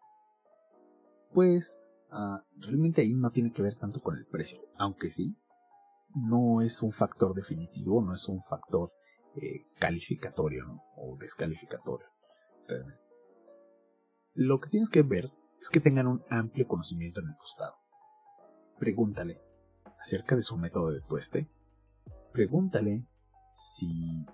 Pues 1.33 1.97
uh, 2.11 2.37
realmente 2.61 3.01
ahí 3.01 3.15
no 3.15 3.31
tiene 3.31 3.53
que 3.53 3.63
ver 3.63 3.75
tanto 3.77 4.03
con 4.03 4.19
el 4.19 4.27
precio, 4.27 4.61
aunque 4.77 5.09
sí, 5.09 5.35
no 6.15 6.61
es 6.61 6.83
un 6.83 6.93
factor 6.93 7.33
definitivo, 7.33 8.03
no 8.03 8.13
es 8.13 8.29
un 8.29 8.43
factor 8.43 8.93
eh, 9.37 9.65
calificatorio 9.79 10.67
¿no? 10.67 10.85
o 10.97 11.17
descalificatorio. 11.17 12.07
Lo 14.35 14.61
que 14.61 14.69
tienes 14.69 14.91
que 14.91 15.03
ver 15.03 15.33
es 15.59 15.71
que 15.71 15.81
tengan 15.81 16.07
un 16.07 16.23
amplio 16.29 16.69
conocimiento 16.69 17.21
en 17.21 17.29
el 17.29 17.37
tostado. 17.39 17.77
Pregúntale 18.79 19.41
acerca 19.99 20.37
de 20.37 20.43
su 20.43 20.59
método 20.59 20.91
de 20.91 21.01
tueste. 21.01 21.49
Pregúntale 22.33 23.05
si, 23.53 24.27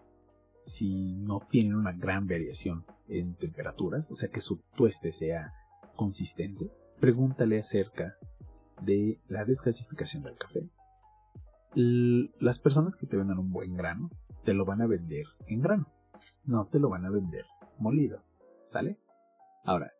si 0.64 1.14
no 1.16 1.40
tienen 1.40 1.74
una 1.74 1.92
gran 1.92 2.26
variación 2.26 2.84
en 3.08 3.34
temperaturas, 3.34 4.11
o 4.11 4.14
sea 4.14 4.28
que 4.28 4.40
su 4.40 4.58
tueste 4.76 5.12
sea 5.12 5.52
consistente. 5.96 6.70
Pregúntale 7.00 7.58
acerca 7.58 8.16
de 8.82 9.20
la 9.28 9.44
desgasificación 9.44 10.22
del 10.22 10.37
café. 10.37 10.68
las 11.74 12.58
personas 12.58 12.96
que 12.96 13.06
te 13.06 13.16
vendan 13.16 13.38
un 13.38 13.52
buen 13.52 13.76
grano 13.76 14.11
te 14.44 14.54
lo 14.54 14.64
van 14.64 14.80
a 14.80 14.87
vender 14.87 15.26
en 15.46 15.61
grano, 15.61 15.92
no 16.44 16.66
te 16.66 16.78
lo 16.78 16.88
van 16.88 17.04
a 17.04 17.11
vender 17.11 17.44
molido, 17.78 18.22
¿sale? 18.66 18.98
Ahora, 19.64 19.92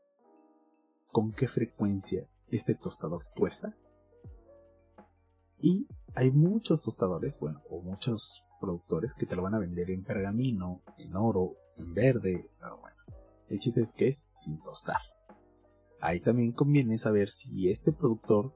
¿con 1.13 1.33
qué 1.33 1.49
frecuencia 1.49 2.27
este 2.51 2.75
tostador 2.75 3.27
tuesta? 3.35 3.77
Y 5.61 5.89
hay 6.15 6.31
muchos 6.31 6.81
tostadores, 6.81 7.39
bueno, 7.39 7.63
o 7.69 7.81
muchos 7.81 8.45
productores 8.61 9.15
que 9.15 9.27
te 9.27 9.37
lo 9.37 9.43
van 9.43 9.55
a 9.55 9.59
vender 9.59 9.91
en 9.91 10.05
pergamino, 10.05 10.83
en 10.97 11.15
oro, 11.17 11.57
en 11.77 11.95
verde, 11.95 12.51
ah, 12.61 12.77
bueno. 12.81 12.97
El 13.49 13.59
chiste 13.59 13.81
es 13.81 13.93
que 13.93 14.09
es 14.09 14.27
sin 14.33 14.61
tostar. 14.61 15.01
Ahí 16.01 16.21
también 16.21 16.53
conviene 16.53 16.99
saber 16.99 17.31
si 17.31 17.71
este 17.71 17.93
productor 17.93 18.55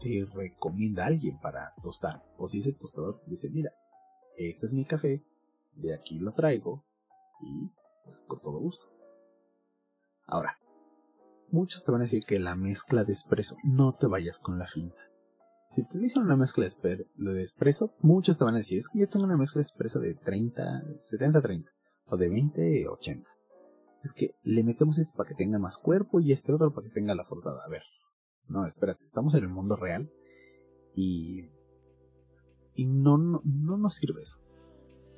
te 0.00 0.26
recomienda 0.32 1.04
a 1.04 1.06
alguien 1.08 1.38
para 1.40 1.74
tostar. 1.82 2.22
O 2.36 2.48
si 2.48 2.58
ese 2.58 2.72
tostador 2.72 3.20
dice, 3.26 3.48
mira, 3.50 3.72
este 4.36 4.66
es 4.66 4.74
mi 4.74 4.84
café, 4.84 5.24
de 5.74 5.94
aquí 5.94 6.18
lo 6.18 6.32
traigo 6.32 6.84
y 7.40 7.70
pues 8.04 8.20
con 8.26 8.40
todo 8.40 8.58
gusto. 8.60 8.86
Ahora, 10.26 10.58
muchos 11.50 11.84
te 11.84 11.92
van 11.92 12.02
a 12.02 12.04
decir 12.04 12.24
que 12.24 12.38
la 12.38 12.54
mezcla 12.54 13.04
de 13.04 13.12
espresso, 13.12 13.56
no 13.64 13.94
te 13.94 14.06
vayas 14.06 14.38
con 14.38 14.58
la 14.58 14.66
finta. 14.66 15.00
Si 15.70 15.82
dicen 15.98 16.22
una 16.22 16.36
mezcla 16.36 16.66
de 16.66 17.42
espresso, 17.42 17.94
muchos 18.00 18.38
te 18.38 18.44
van 18.44 18.54
a 18.54 18.58
decir, 18.58 18.78
es 18.78 18.88
que 18.88 19.00
yo 19.00 19.08
tengo 19.08 19.24
una 19.24 19.36
mezcla 19.36 19.58
de 19.58 19.64
espresso 19.64 19.98
de 19.98 20.14
30, 20.14 20.62
70-30, 20.96 21.64
o 22.06 22.16
de 22.16 22.30
20-80. 22.30 23.24
Es 24.02 24.12
que 24.12 24.36
le 24.42 24.62
metemos 24.62 24.98
este 24.98 25.14
para 25.16 25.28
que 25.28 25.34
tenga 25.34 25.58
más 25.58 25.78
cuerpo 25.78 26.20
y 26.20 26.32
este 26.32 26.52
otro 26.52 26.72
para 26.72 26.86
que 26.86 26.94
tenga 26.94 27.14
la 27.14 27.24
fortada. 27.24 27.64
A 27.64 27.68
ver, 27.68 27.82
no, 28.48 28.66
espérate, 28.66 29.02
estamos 29.02 29.34
en 29.34 29.44
el 29.44 29.48
mundo 29.48 29.76
real 29.76 30.12
y, 30.94 31.48
y 32.74 32.86
no, 32.86 33.18
no, 33.18 33.40
no 33.44 33.78
nos 33.78 33.94
sirve 33.94 34.22
eso. 34.22 34.40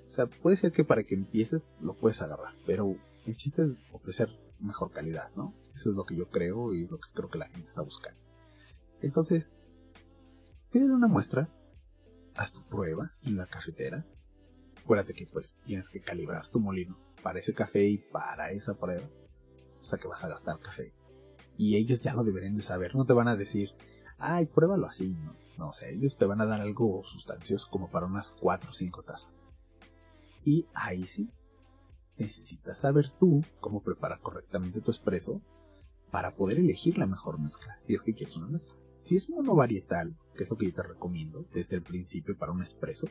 O 0.07 0.11
sea, 0.11 0.27
puede 0.27 0.57
ser 0.57 0.73
que 0.73 0.85
para 0.85 1.03
que 1.03 1.17
empieces 1.17 1.65
lo 1.81 1.95
puedes 1.95 2.23
agarrar, 2.23 2.55
pero 2.65 2.97
el 3.27 3.35
chiste 3.35 3.63
es 3.63 3.75
ofrecer 3.93 4.29
mejor 4.61 4.93
calidad, 4.93 5.35
¿no? 5.37 5.55
Eso 5.75 5.91
es 5.91 5.97
lo 5.97 6.05
que 6.05 6.17
yo 6.17 6.31
creo 6.31 6.73
y 6.73 6.87
lo 6.87 6.99
que 6.99 7.09
creo 7.13 7.29
que 7.29 7.39
la 7.39 7.49
gente 7.49 7.69
está 7.69 7.83
buscando. 7.83 8.21
Entonces, 9.01 9.51
pídele 10.77 10.93
una 10.93 11.09
muestra, 11.09 11.49
haz 12.35 12.53
tu 12.53 12.63
prueba 12.67 13.11
en 13.23 13.39
la 13.39 13.47
cafetera. 13.47 14.05
Acuérdate 14.85 15.15
que 15.15 15.27
pues 15.27 15.59
tienes 15.65 15.89
que 15.89 16.03
calibrar 16.03 16.49
tu 16.49 16.61
molino 16.61 16.99
para 17.23 17.39
ese 17.39 17.55
café 17.55 17.87
y 17.87 17.97
para 17.97 18.51
esa 18.51 18.75
prueba. 18.75 19.09
O 19.81 19.85
sea 19.85 19.99
que 19.99 20.07
vas 20.07 20.23
a 20.23 20.29
gastar 20.29 20.61
café. 20.61 20.93
Y 21.57 21.77
ellos 21.77 22.03
ya 22.03 22.13
lo 22.13 22.25
deberían 22.25 22.57
de 22.57 22.63
saber, 22.63 22.95
no 22.95 23.07
te 23.07 23.15
van 23.15 23.27
a 23.27 23.37
decir, 23.37 23.71
ay, 24.19 24.45
pruébalo 24.45 24.87
así, 24.87 25.15
¿no? 25.15 25.35
No, 25.57 25.69
o 25.69 25.73
sea, 25.73 25.89
ellos 25.89 26.19
te 26.19 26.27
van 26.27 26.43
a 26.43 26.47
dar 26.47 26.61
algo 26.61 27.03
sustancioso 27.07 27.69
como 27.71 27.89
para 27.89 28.05
unas 28.05 28.35
4 28.35 28.69
o 28.69 28.75
5 28.75 29.03
tazas. 29.03 29.43
Y 30.45 30.67
ahí 30.75 31.07
sí, 31.07 31.31
necesitas 32.19 32.77
saber 32.77 33.13
tú 33.13 33.43
cómo 33.61 33.83
preparar 33.83 34.21
correctamente 34.21 34.83
tu 34.83 34.91
espresso 34.91 35.41
para 36.11 36.37
poder 36.37 36.59
elegir 36.59 36.99
la 36.99 37.07
mejor 37.07 37.41
mezcla, 37.41 37.77
si 37.81 37.95
es 37.95 38.03
que 38.03 38.13
quieres 38.13 38.37
una 38.37 38.49
mezcla. 38.49 38.77
Si 39.01 39.17
es 39.17 39.31
monovarietal, 39.31 40.17
que 40.35 40.45
es 40.45 40.51
lo 40.51 40.57
que 40.57 40.67
yo 40.67 40.75
te 40.75 40.83
recomiendo 40.83 41.47
desde 41.53 41.77
el 41.77 41.83
principio 41.83 42.37
para 42.37 42.53
un 42.53 42.63
espresso, 42.63 43.09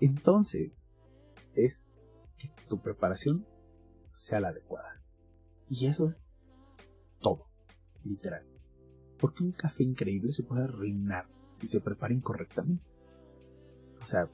entonces 0.00 0.72
es 1.54 1.84
que 2.38 2.50
tu 2.68 2.80
preparación 2.80 3.46
sea 4.12 4.40
la 4.40 4.48
adecuada. 4.48 5.02
Y 5.68 5.86
eso 5.86 6.06
es 6.06 6.20
todo, 7.20 7.48
literal. 8.04 8.46
Porque 9.18 9.42
un 9.42 9.52
café 9.52 9.82
increíble 9.82 10.32
se 10.32 10.42
puede 10.42 10.64
arruinar 10.64 11.26
si 11.54 11.68
se 11.68 11.80
prepara 11.80 12.14
incorrectamente. 12.14 12.84
O 14.00 14.04
sea, 14.04 14.30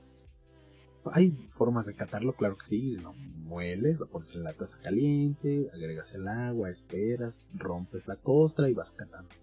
hay 1.13 1.33
formas 1.49 1.87
de 1.87 1.95
catarlo, 1.95 2.35
claro 2.35 2.57
que 2.57 2.67
sí, 2.67 2.97
lo 2.97 3.13
mueles, 3.13 3.99
lo 3.99 4.09
pones 4.09 4.35
en 4.35 4.45
la 4.45 4.53
taza 4.53 4.81
caliente, 4.81 5.69
agregas 5.73 6.15
el 6.15 6.29
agua, 6.29 6.71
esperas, 6.71 7.43
rompes 7.55 8.09
la 8.09 8.17
costra 8.17 8.69
y 8.69 8.75
vas 8.75 8.93
catando. 8.93 9.35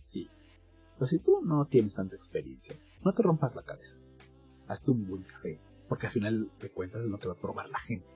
Sí. 0.00 0.28
Pero 1.00 1.08
si 1.08 1.18
tú 1.18 1.40
no 1.40 1.64
tienes 1.64 1.94
tanta 1.94 2.14
experiencia, 2.14 2.76
no 3.02 3.14
te 3.14 3.22
rompas 3.22 3.56
la 3.56 3.62
cabeza. 3.62 3.96
Hazte 4.68 4.90
un 4.90 5.06
buen 5.06 5.22
café, 5.22 5.58
porque 5.88 6.08
al 6.08 6.12
final 6.12 6.50
de 6.60 6.70
cuentas 6.70 7.04
es 7.04 7.10
lo 7.10 7.18
que 7.18 7.26
va 7.26 7.32
a 7.32 7.40
probar 7.40 7.70
la 7.70 7.78
gente. 7.78 8.06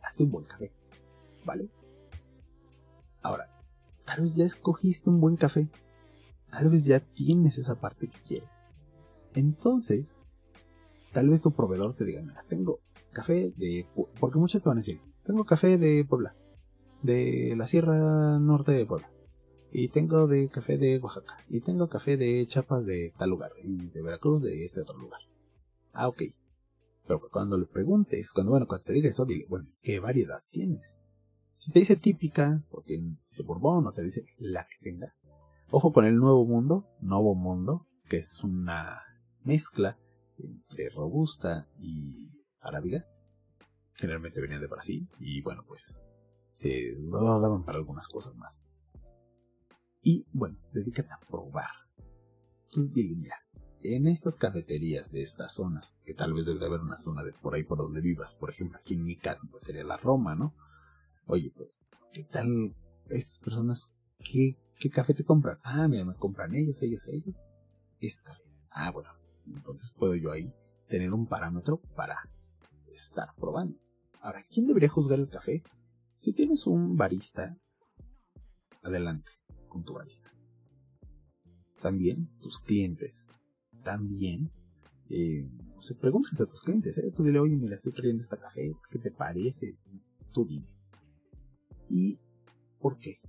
Hazte 0.00 0.22
un 0.22 0.30
buen 0.30 0.44
café, 0.44 0.70
¿vale? 1.44 1.68
Ahora, 3.20 3.50
tal 4.04 4.20
vez 4.22 4.36
ya 4.36 4.44
escogiste 4.44 5.10
un 5.10 5.20
buen 5.20 5.34
café. 5.34 5.68
Tal 6.52 6.70
vez 6.70 6.84
ya 6.84 7.00
tienes 7.00 7.58
esa 7.58 7.80
parte 7.80 8.06
que 8.06 8.20
quieres. 8.20 8.48
Entonces, 9.34 10.20
tal 11.10 11.30
vez 11.30 11.40
tu 11.40 11.50
proveedor 11.50 11.96
te 11.96 12.04
diga, 12.04 12.22
mira, 12.22 12.44
tengo 12.48 12.78
café 13.10 13.52
de... 13.56 13.88
Porque 14.20 14.38
muchos 14.38 14.62
te 14.62 14.68
van 14.68 14.78
a 14.78 14.82
decir, 14.82 15.00
tengo 15.24 15.44
café 15.44 15.78
de 15.78 16.04
Puebla, 16.08 16.36
de 17.02 17.56
la 17.56 17.66
Sierra 17.66 18.38
Norte 18.38 18.70
de 18.70 18.86
Puebla, 18.86 19.10
y 19.72 19.88
tengo 19.88 20.26
de 20.26 20.48
café 20.48 20.76
de 20.78 20.98
Oaxaca, 20.98 21.38
y 21.48 21.60
tengo 21.60 21.88
café 21.88 22.16
de 22.16 22.46
Chiapas 22.46 22.84
de 22.84 23.12
tal 23.18 23.30
lugar, 23.30 23.52
y 23.62 23.90
de 23.90 24.02
Veracruz 24.02 24.42
de 24.42 24.64
este 24.64 24.80
otro 24.80 24.96
lugar. 24.96 25.20
Ah, 25.92 26.08
ok. 26.08 26.22
Pero 27.06 27.20
cuando 27.30 27.58
le 27.58 27.66
preguntes, 27.66 28.30
cuando, 28.30 28.50
bueno, 28.50 28.66
cuando 28.66 28.84
te 28.84 28.92
diga 28.92 29.08
eso, 29.08 29.24
dile, 29.24 29.46
bueno, 29.48 29.66
¿qué 29.82 29.98
variedad 29.98 30.42
tienes? 30.50 30.94
Si 31.56 31.72
te 31.72 31.80
dice 31.80 31.96
típica, 31.96 32.62
porque 32.70 32.98
dice 33.28 33.42
Bourbon, 33.42 33.86
o 33.86 33.92
te 33.92 34.02
dice 34.02 34.24
la 34.38 34.64
que 34.66 34.90
tenga. 34.90 35.14
Ojo 35.70 35.92
con 35.92 36.04
el 36.04 36.16
Nuevo 36.16 36.44
Mundo, 36.44 36.86
Nuevo 37.00 37.34
Mundo, 37.34 37.86
que 38.08 38.16
es 38.18 38.42
una 38.42 39.02
mezcla 39.44 39.98
entre 40.38 40.88
robusta 40.90 41.68
y 41.78 42.30
arábiga. 42.60 43.04
Generalmente 43.94 44.40
venían 44.40 44.60
de 44.60 44.66
Brasil 44.68 45.08
y 45.18 45.42
bueno, 45.42 45.64
pues 45.66 46.00
se 46.48 46.96
lo 46.98 47.40
daban 47.40 47.64
para 47.64 47.78
algunas 47.78 48.08
cosas 48.08 48.34
más. 48.34 48.60
Y 50.02 50.26
bueno, 50.32 50.58
dedícate 50.72 51.12
a 51.12 51.20
probar. 51.20 51.70
Mira, 52.74 53.36
en 53.82 54.06
estas 54.06 54.36
cafeterías 54.36 55.10
de 55.10 55.20
estas 55.20 55.54
zonas, 55.54 55.96
que 56.04 56.14
tal 56.14 56.32
vez 56.32 56.46
debe 56.46 56.64
haber 56.64 56.80
una 56.80 56.96
zona 56.96 57.22
de 57.22 57.32
por 57.32 57.54
ahí 57.54 57.64
por 57.64 57.78
donde 57.78 58.00
vivas, 58.00 58.34
por 58.34 58.50
ejemplo, 58.50 58.78
aquí 58.78 58.94
en 58.94 59.04
mi 59.04 59.16
caso, 59.16 59.46
pues 59.50 59.64
sería 59.64 59.84
la 59.84 59.96
Roma, 59.96 60.34
¿no? 60.34 60.54
Oye, 61.26 61.52
pues, 61.54 61.84
¿qué 62.12 62.24
tal 62.24 62.74
estas 63.08 63.38
personas? 63.38 63.92
¿Qué, 64.18 64.58
qué 64.78 64.90
café 64.90 65.14
te 65.14 65.24
compran? 65.24 65.58
Ah, 65.62 65.86
mira, 65.88 66.04
me 66.04 66.14
compran 66.14 66.54
ellos, 66.54 66.80
ellos, 66.82 67.06
ellos. 67.08 67.42
Este 68.00 68.22
café. 68.22 68.42
Ah, 68.70 68.90
bueno, 68.90 69.10
entonces 69.46 69.90
puedo 69.90 70.14
yo 70.14 70.30
ahí 70.30 70.54
tener 70.88 71.12
un 71.12 71.26
parámetro 71.26 71.80
para 71.94 72.30
estar 72.92 73.34
probando. 73.36 73.78
Ahora, 74.22 74.44
¿quién 74.50 74.66
debería 74.66 74.88
juzgar 74.88 75.18
el 75.18 75.28
café? 75.28 75.62
Si 76.16 76.32
tienes 76.32 76.66
un 76.66 76.96
barista, 76.96 77.56
adelante 78.82 79.39
con 79.70 79.84
tu 79.84 79.94
barista. 79.94 80.30
También 81.80 82.28
tus 82.40 82.60
clientes. 82.60 83.24
También 83.82 84.50
eh, 85.08 85.48
se 85.80 85.94
preguntas 85.94 86.38
a 86.38 86.46
tus 86.46 86.60
clientes, 86.60 86.98
¿eh? 86.98 87.10
Tú 87.16 87.24
dile, 87.24 87.38
oye, 87.38 87.56
mira, 87.56 87.74
estoy 87.74 87.92
trayendo 87.92 88.22
este 88.22 88.36
café, 88.36 88.70
¿qué 88.90 88.98
te 88.98 89.10
parece? 89.10 89.78
Tú 90.32 90.44
dime. 90.44 90.68
¿Y 91.88 92.18
por 92.78 92.98
qué? 92.98 93.20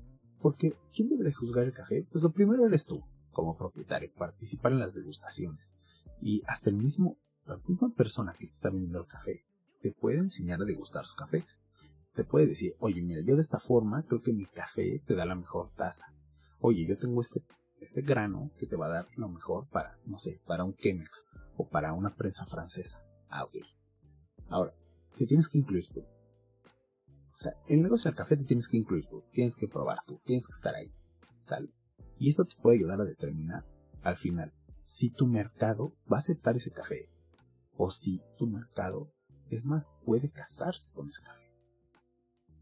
Porque 0.42 0.74
¿quién 0.94 1.08
debería 1.08 1.34
juzgar 1.34 1.64
el 1.64 1.74
café? 1.74 2.06
Pues 2.12 2.24
lo 2.24 2.32
primero 2.32 2.66
eres 2.66 2.86
tú, 2.86 3.04
como 3.32 3.58
propietario, 3.58 4.12
participar 4.14 4.74
en 4.74 4.80
las 4.80 4.94
degustaciones. 4.94 5.74
Y 6.22 6.42
hasta 6.48 6.70
el 6.70 6.76
mismo, 6.76 7.18
la 7.46 7.58
misma 7.68 7.94
persona 7.96 8.34
que 8.38 8.48
te 8.48 8.54
está 8.54 8.70
vendiendo 8.70 9.00
el 9.00 9.08
café 9.08 9.46
te 9.82 9.92
puede 9.92 10.18
enseñar 10.18 10.62
a 10.62 10.66
degustar 10.66 11.06
su 11.06 11.16
café. 11.16 11.46
Te 12.14 12.24
puede 12.24 12.48
decir, 12.48 12.76
oye, 12.80 13.02
mira, 13.02 13.22
yo 13.26 13.36
de 13.36 13.42
esta 13.42 13.60
forma 13.60 14.04
creo 14.04 14.22
que 14.22 14.34
mi 14.34 14.46
café 14.46 15.02
te 15.06 15.16
da 15.16 15.26
la 15.26 15.36
mejor 15.36 15.72
taza. 15.76 16.14
Oye, 16.62 16.86
yo 16.86 16.98
tengo 16.98 17.22
este, 17.22 17.44
este 17.80 18.02
grano 18.02 18.52
que 18.58 18.68
te 18.68 18.76
va 18.76 18.86
a 18.86 18.90
dar 18.90 19.08
lo 19.18 19.28
mejor 19.30 19.68
para, 19.70 19.98
no 20.06 20.20
sé, 20.20 20.42
para 20.46 20.64
un 20.64 20.76
Chemex 20.76 21.26
o 21.58 21.68
para 21.68 21.94
una 21.94 22.16
prensa 22.16 22.46
francesa. 22.46 23.04
Ah, 23.30 23.44
ok. 23.44 23.56
Ahora, 24.50 24.74
te 25.18 25.26
tienes 25.26 25.50
que 25.50 25.58
incluir 25.58 25.88
tú. 25.90 26.02
O 26.02 27.36
sea, 27.36 27.54
el 27.68 27.82
negocio 27.82 28.10
del 28.10 28.18
café 28.18 28.38
te 28.38 28.46
tienes 28.46 28.68
que 28.68 28.78
incluir 28.78 29.08
tú, 29.08 29.24
tienes 29.32 29.56
que 29.56 29.68
probar 29.68 30.00
tú, 30.06 30.22
tienes 30.26 30.48
que 30.48 30.54
estar 30.54 30.76
ahí. 30.76 30.94
¿Sale? 31.42 31.70
Y 32.18 32.30
esto 32.30 32.46
te 32.46 32.56
puede 32.62 32.78
ayudar 32.78 33.02
a 33.02 33.06
determinar 33.06 33.66
al 34.04 34.18
final 34.18 34.54
si 34.84 35.10
tu 35.10 35.28
mercado 35.28 35.96
va 36.12 36.18
a 36.18 36.20
aceptar 36.20 36.56
ese 36.56 36.72
café 36.72 37.10
o 37.78 37.90
si 37.90 38.22
tu 38.38 38.48
mercado, 38.48 39.12
es 39.50 39.66
más, 39.66 39.92
puede 40.06 40.30
casarse 40.30 40.92
con 40.92 41.08
ese 41.08 41.24
café. 41.24 41.42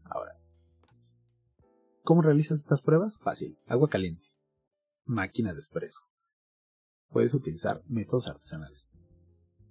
Ahora, 0.04 0.39
¿cómo 2.10 2.22
realizas 2.22 2.58
estas 2.58 2.82
pruebas? 2.82 3.18
Fácil, 3.18 3.56
agua 3.68 3.88
caliente, 3.88 4.26
máquina 5.04 5.52
de 5.52 5.60
espresso. 5.60 6.00
Puedes 7.08 7.34
utilizar 7.34 7.84
métodos 7.86 8.26
artesanales. 8.26 8.90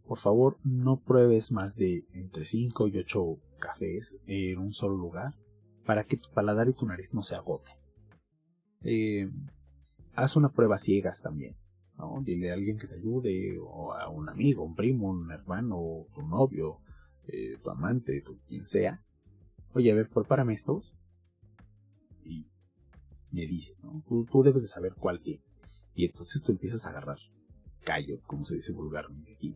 Por 0.08 0.20
favor, 0.20 0.58
no 0.64 1.02
pruebes 1.02 1.52
más 1.52 1.76
de 1.76 2.06
entre 2.14 2.46
5 2.46 2.88
y 2.88 2.98
8 3.00 3.42
cafés 3.60 4.22
en 4.26 4.58
un 4.58 4.72
solo 4.72 4.96
lugar 4.96 5.34
para 5.86 6.06
que 6.06 6.16
tu 6.16 6.32
paladar 6.32 6.70
y 6.70 6.74
tu 6.74 6.86
nariz 6.86 7.14
no 7.14 7.24
se 7.24 7.36
agoten. 7.36 7.76
Eh, 8.84 9.30
haz 10.14 10.38
una 10.38 10.54
prueba 10.54 10.78
ciegas 10.78 11.22
también. 11.22 11.58
Dile 12.22 12.52
a 12.52 12.54
alguien 12.54 12.78
que 12.78 12.88
te 12.88 12.96
ayude, 12.96 13.60
o 13.62 13.92
a 13.92 14.08
un 14.08 14.30
amigo, 14.30 14.64
un 14.64 14.76
primo, 14.76 15.10
un 15.10 15.30
hermano, 15.30 16.06
tu 16.16 16.22
novio, 16.22 16.80
eh, 17.28 17.58
tu 17.62 17.70
amante, 17.70 18.22
tu, 18.22 18.40
quien 18.48 18.66
sea. 18.66 19.04
Oye, 19.74 19.92
a 19.92 19.96
ver, 19.96 20.08
prepárame 20.08 20.54
estos. 20.54 20.96
Me 23.32 23.46
dices, 23.46 23.84
¿no? 23.84 24.04
Tú, 24.08 24.44
debes 24.44 24.62
de 24.64 24.68
saber 24.68 24.94
cuál 24.96 25.22
tiene. 25.22 25.44
Y 25.94 26.06
entonces 26.06 26.42
tú 26.42 26.52
empiezas 26.52 26.86
a 26.86 26.90
agarrar 26.90 27.18
callo, 27.84 28.22
como 28.26 28.46
se 28.46 28.56
dice 28.56 28.74
vulgarmente 28.74 29.34
aquí. 29.34 29.56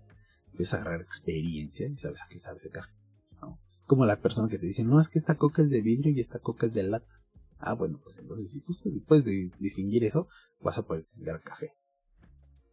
Empiezas 0.51 0.75
a 0.75 0.81
agarrar 0.81 1.01
experiencia 1.01 1.87
y 1.87 1.97
sabes 1.97 2.21
a 2.21 2.27
qué 2.27 2.39
sabe 2.39 2.57
ese 2.57 2.69
café. 2.69 2.91
Como 3.85 4.05
la 4.05 4.21
persona 4.21 4.47
que 4.47 4.57
te 4.57 4.65
dice, 4.65 4.83
no, 4.83 4.99
es 4.99 5.09
que 5.09 5.19
esta 5.19 5.35
coca 5.35 5.61
es 5.61 5.69
de 5.69 5.81
vidrio 5.81 6.11
y 6.11 6.19
esta 6.19 6.39
coca 6.39 6.67
es 6.67 6.73
de 6.73 6.83
lata. 6.83 7.21
Ah, 7.57 7.73
bueno, 7.73 7.99
pues 8.01 8.17
entonces 8.19 8.49
si 8.49 8.61
tú 8.61 8.73
puedes 9.05 9.25
distinguir 9.59 10.03
eso, 10.03 10.27
vas 10.61 10.77
a 10.77 10.83
poder 10.83 11.03
distinguir 11.03 11.39
café. 11.43 11.73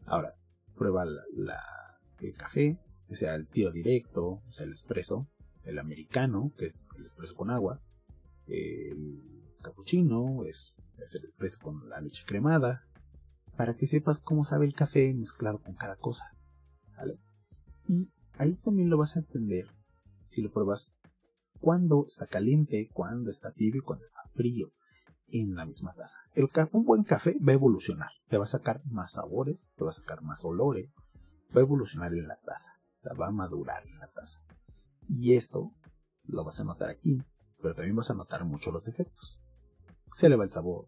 Ahora, 0.07 0.35
prueba 0.77 1.05
la, 1.05 1.63
el 2.21 2.35
café, 2.35 2.79
que 3.09 3.15
sea 3.15 3.35
el 3.35 3.47
tiro 3.49 3.71
directo, 3.71 4.43
o 4.47 4.53
sea, 4.53 4.67
el 4.67 4.73
espresso, 4.73 5.29
el 5.65 5.79
americano, 5.79 6.53
que 6.57 6.67
es 6.67 6.87
el 6.97 7.05
espresso 7.05 7.35
con 7.35 7.51
agua, 7.51 7.83
el 8.47 9.23
cappuccino, 9.63 10.45
es, 10.45 10.75
es 11.05 11.15
el 11.15 11.25
espresso 11.25 11.59
con 11.61 11.89
la 11.89 12.01
leche 12.01 12.25
cremada, 12.27 12.85
para 13.57 13.77
que 13.77 13.87
sepas 13.87 14.21
cómo 14.21 14.45
sabe 14.45 14.67
el 14.67 14.75
café 14.75 15.13
mezclado 15.15 15.61
con 15.63 15.75
cada 15.75 15.97
cosa. 15.97 16.37
¿Sale? 16.95 17.19
Y 17.87 18.13
ahí 18.39 18.55
también 18.57 18.91
lo 18.91 18.99
vas 18.99 19.17
a 19.17 19.21
entender 19.21 19.67
si 20.27 20.43
lo 20.43 20.51
pruebas 20.51 20.99
cuando 21.61 22.07
está 22.07 22.27
caliente, 22.27 22.89
cuando 22.93 23.31
está 23.31 23.53
tibio 23.53 23.81
y 23.83 23.85
cuando 23.85 24.05
está 24.05 24.23
frío 24.35 24.73
en 25.29 25.55
la 25.55 25.67
misma 25.67 25.93
taza. 25.95 26.19
El, 26.35 26.49
un 26.73 26.85
buen 26.85 27.05
café 27.05 27.37
va 27.47 27.53
a 27.53 27.57
evolucionar, 27.57 28.11
te 28.29 28.39
va 28.39 28.45
a 28.45 28.49
sacar 28.49 28.83
más 28.87 29.13
sabores, 29.13 29.73
te 29.77 29.85
va 29.85 29.91
a 29.91 29.95
sacar 29.95 30.23
más 30.23 30.45
olores, 30.45 30.91
va 31.55 31.61
a 31.61 31.65
evolucionar 31.65 32.15
en 32.15 32.27
la 32.27 32.41
taza, 32.41 32.73
o 32.97 32.99
sea, 32.99 33.15
va 33.15 33.29
a 33.29 33.33
madurar 33.33 33.87
en 33.87 33.99
la 33.99 34.09
taza. 34.09 34.41
Y 35.09 35.35
esto 35.35 35.73
lo 36.25 36.45
vas 36.45 36.61
a 36.61 36.65
notar 36.65 36.89
aquí, 36.89 37.23
pero 37.61 37.75
también 37.75 37.97
vas 37.97 38.11
a 38.11 38.15
notar 38.15 38.45
mucho 38.45 38.71
los 38.71 38.85
defectos. 38.85 39.40
Se 40.11 40.29
le 40.29 40.37
va 40.37 40.45
el 40.45 40.53
sabor, 40.53 40.87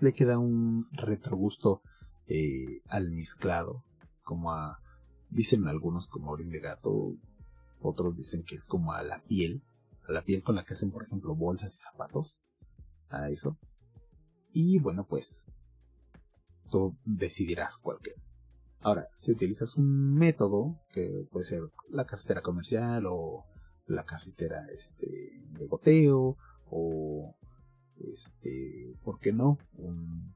le 0.00 0.12
queda 0.12 0.38
un 0.38 0.84
retrogusto 0.92 1.82
eh, 2.26 2.82
al 2.88 3.10
mezclado, 3.10 3.84
como 4.22 4.52
a, 4.52 4.78
dicen 5.28 5.66
algunos 5.66 6.06
como 6.06 6.30
orín 6.30 6.50
de 6.50 6.60
gato, 6.60 7.16
otros 7.80 8.16
dicen 8.16 8.44
que 8.44 8.54
es 8.54 8.64
como 8.64 8.92
a 8.92 9.02
la 9.02 9.22
piel, 9.24 9.62
a 10.08 10.12
la 10.12 10.22
piel 10.22 10.42
con 10.42 10.54
la 10.54 10.64
que 10.64 10.74
hacen 10.74 10.90
por 10.90 11.04
ejemplo 11.04 11.34
bolsas 11.34 11.74
y 11.74 11.78
zapatos 11.78 12.42
a 13.08 13.28
eso. 13.30 13.58
Y 14.52 14.78
bueno, 14.78 15.06
pues 15.06 15.46
tú 16.70 16.96
decidirás 17.04 17.76
cualquier. 17.76 18.16
Ahora, 18.80 19.08
si 19.16 19.32
utilizas 19.32 19.76
un 19.76 20.14
método, 20.14 20.80
que 20.92 21.26
puede 21.30 21.44
ser 21.44 21.62
la 21.90 22.06
cafetera 22.06 22.40
comercial 22.40 23.04
o 23.06 23.44
la 23.86 24.04
cafetera 24.04 24.66
este, 24.72 25.06
de 25.50 25.66
goteo 25.66 26.36
o 26.70 27.36
este, 28.00 28.96
¿por 29.02 29.18
qué 29.18 29.32
no? 29.32 29.58
Un, 29.74 30.34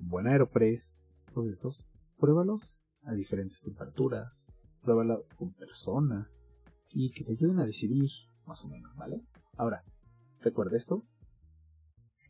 buen 0.00 0.26
aeropress, 0.26 0.94
todos 1.34 1.84
pruébalos 2.18 2.76
a 3.02 3.14
diferentes 3.14 3.60
temperaturas, 3.60 4.46
pruébalo 4.82 5.24
con 5.36 5.52
persona 5.54 6.30
y 6.90 7.10
que 7.10 7.24
te 7.24 7.32
ayuden 7.32 7.58
a 7.58 7.66
decidir 7.66 8.10
más 8.46 8.64
o 8.64 8.68
menos, 8.68 8.94
¿vale? 8.96 9.22
Ahora, 9.56 9.84
recuerda 10.40 10.76
esto, 10.76 11.04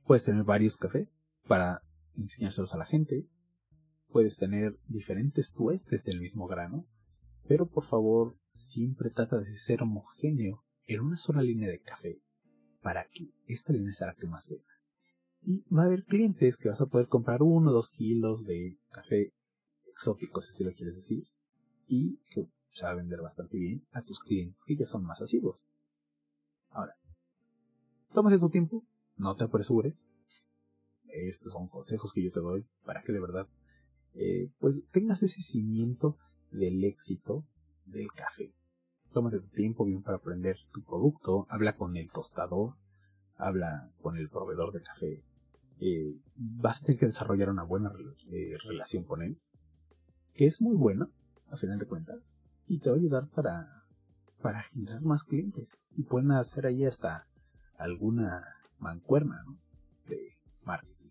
Puedes 0.08 0.24
tener 0.24 0.42
varios 0.42 0.78
cafés 0.78 1.20
para 1.46 1.82
enseñárselos 2.16 2.74
a 2.74 2.78
la 2.78 2.86
gente. 2.86 3.28
Puedes 4.08 4.38
tener 4.38 4.80
diferentes 4.88 5.52
tuestes 5.52 6.02
del 6.04 6.18
mismo 6.18 6.46
grano. 6.46 6.86
Pero 7.46 7.68
por 7.68 7.84
favor, 7.84 8.38
siempre 8.54 9.10
trata 9.10 9.36
de 9.36 9.58
ser 9.58 9.82
homogéneo 9.82 10.64
en 10.86 11.00
una 11.02 11.18
sola 11.18 11.42
línea 11.42 11.68
de 11.68 11.82
café 11.82 12.22
para 12.82 13.06
que 13.08 13.30
esta 13.46 13.72
línea 13.72 13.92
sea 13.92 14.08
la 14.08 14.14
que 14.14 14.26
más 14.26 14.48
venda. 14.48 14.64
Y 15.42 15.64
va 15.74 15.82
a 15.82 15.86
haber 15.86 16.04
clientes 16.04 16.56
que 16.56 16.68
vas 16.68 16.80
a 16.80 16.86
poder 16.86 17.08
comprar 17.08 17.42
uno 17.42 17.70
o 17.70 17.72
dos 17.72 17.88
kilos 17.88 18.44
de 18.44 18.78
café 18.90 19.32
exótico, 19.86 20.40
si 20.40 20.64
lo 20.64 20.72
quieres 20.72 20.96
decir, 20.96 21.24
y 21.86 22.18
que 22.30 22.48
se 22.70 22.84
va 22.84 22.90
a 22.90 22.96
vender 22.96 23.20
bastante 23.20 23.56
bien 23.56 23.86
a 23.92 24.02
tus 24.02 24.20
clientes 24.20 24.64
que 24.64 24.76
ya 24.76 24.86
son 24.86 25.04
más 25.04 25.22
asiduos. 25.22 25.68
Ahora, 26.70 26.96
tómate 28.12 28.38
tu 28.38 28.50
tiempo, 28.50 28.84
no 29.16 29.34
te 29.34 29.44
apresures. 29.44 30.10
Estos 31.06 31.52
son 31.52 31.68
consejos 31.68 32.12
que 32.12 32.22
yo 32.22 32.30
te 32.30 32.40
doy 32.40 32.66
para 32.84 33.02
que 33.02 33.12
de 33.12 33.20
verdad 33.20 33.48
eh, 34.14 34.50
pues 34.58 34.82
tengas 34.90 35.22
ese 35.22 35.40
cimiento 35.40 36.18
del 36.50 36.84
éxito 36.84 37.44
del 37.86 38.08
café. 38.12 38.52
Tómate 39.12 39.40
tu 39.40 39.48
tiempo 39.48 39.84
bien 39.84 40.02
para 40.02 40.18
aprender 40.18 40.56
tu 40.72 40.82
producto, 40.82 41.46
habla 41.48 41.76
con 41.76 41.96
el 41.96 42.10
tostador, 42.10 42.74
habla 43.36 43.90
con 44.02 44.16
el 44.16 44.28
proveedor 44.28 44.72
de 44.72 44.82
café. 44.82 45.22
Eh, 45.80 46.16
vas 46.36 46.82
a 46.82 46.86
tener 46.86 47.00
que 47.00 47.06
desarrollar 47.06 47.50
una 47.50 47.62
buena 47.62 47.92
eh, 48.30 48.56
relación 48.64 49.04
con 49.04 49.22
él, 49.22 49.40
que 50.34 50.46
es 50.46 50.60
muy 50.60 50.76
buena, 50.76 51.08
a 51.50 51.56
final 51.56 51.78
de 51.78 51.86
cuentas, 51.86 52.34
y 52.66 52.78
te 52.78 52.90
va 52.90 52.96
a 52.96 52.98
ayudar 52.98 53.28
para, 53.28 53.84
para 54.42 54.62
generar 54.62 55.00
más 55.02 55.24
clientes. 55.24 55.82
Y 55.96 56.02
pueden 56.02 56.32
hacer 56.32 56.66
ahí 56.66 56.84
hasta 56.84 57.26
alguna 57.76 58.44
mancuerna 58.78 59.44
de 60.08 60.36
marketing. 60.64 61.10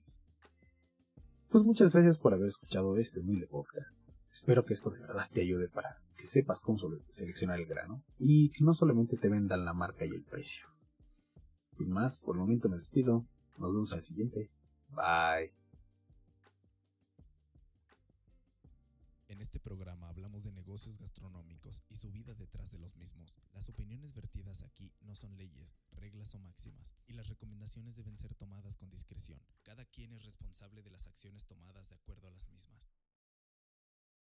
Pues 1.49 1.63
muchas 1.63 1.91
gracias 1.91 2.19
por 2.19 2.33
haber 2.33 2.47
escuchado 2.47 2.97
este 2.97 3.21
humilde 3.21 3.47
podcast. 3.47 3.96
Espero 4.37 4.65
que 4.65 4.75
esto 4.75 4.91
de 4.91 4.99
verdad 4.99 5.27
te 5.33 5.41
ayude 5.41 5.67
para 5.67 5.99
que 6.15 6.27
sepas 6.27 6.61
cómo 6.61 6.77
seleccionar 7.07 7.59
el 7.59 7.65
grano 7.65 8.03
y 8.19 8.49
que 8.51 8.63
no 8.63 8.75
solamente 8.75 9.17
te 9.17 9.29
vendan 9.29 9.65
la 9.65 9.73
marca 9.73 10.05
y 10.05 10.11
el 10.11 10.23
precio. 10.23 10.67
Sin 11.75 11.89
más, 11.89 12.21
por 12.21 12.35
el 12.35 12.41
momento 12.41 12.69
me 12.69 12.75
despido. 12.75 13.25
Nos 13.57 13.73
vemos 13.73 13.93
al 13.93 14.03
siguiente. 14.03 14.51
Bye. 14.89 15.51
En 19.27 19.41
este 19.41 19.59
programa 19.59 20.07
hablamos 20.07 20.43
de 20.43 20.51
negocios 20.51 20.99
gastronómicos 20.99 21.81
y 21.89 21.95
su 21.95 22.11
vida 22.11 22.35
detrás 22.35 22.71
de 22.71 22.77
los 22.77 22.95
mismos. 22.95 23.35
Las 23.53 23.67
opiniones 23.69 24.13
vertidas 24.13 24.61
aquí 24.61 24.93
no 25.01 25.15
son 25.15 25.35
leyes, 25.35 25.75
reglas 25.93 26.35
o 26.35 26.39
máximas, 26.39 26.93
y 27.07 27.13
las 27.13 27.27
recomendaciones 27.27 27.95
deben 27.95 28.19
ser 28.19 28.35
tomadas 28.35 28.77
con 28.77 28.91
discreción. 28.91 29.41
Cada 29.63 29.83
quien 29.85 30.13
es 30.13 30.25
responsable 30.25 30.83
de 30.83 30.91
las 30.91 31.07
acciones 31.07 31.43
tomadas 31.45 31.89
de 31.89 31.95
acuerdo 31.95 32.27
a 32.27 32.31
las 32.31 32.47
mismas. 32.51 32.87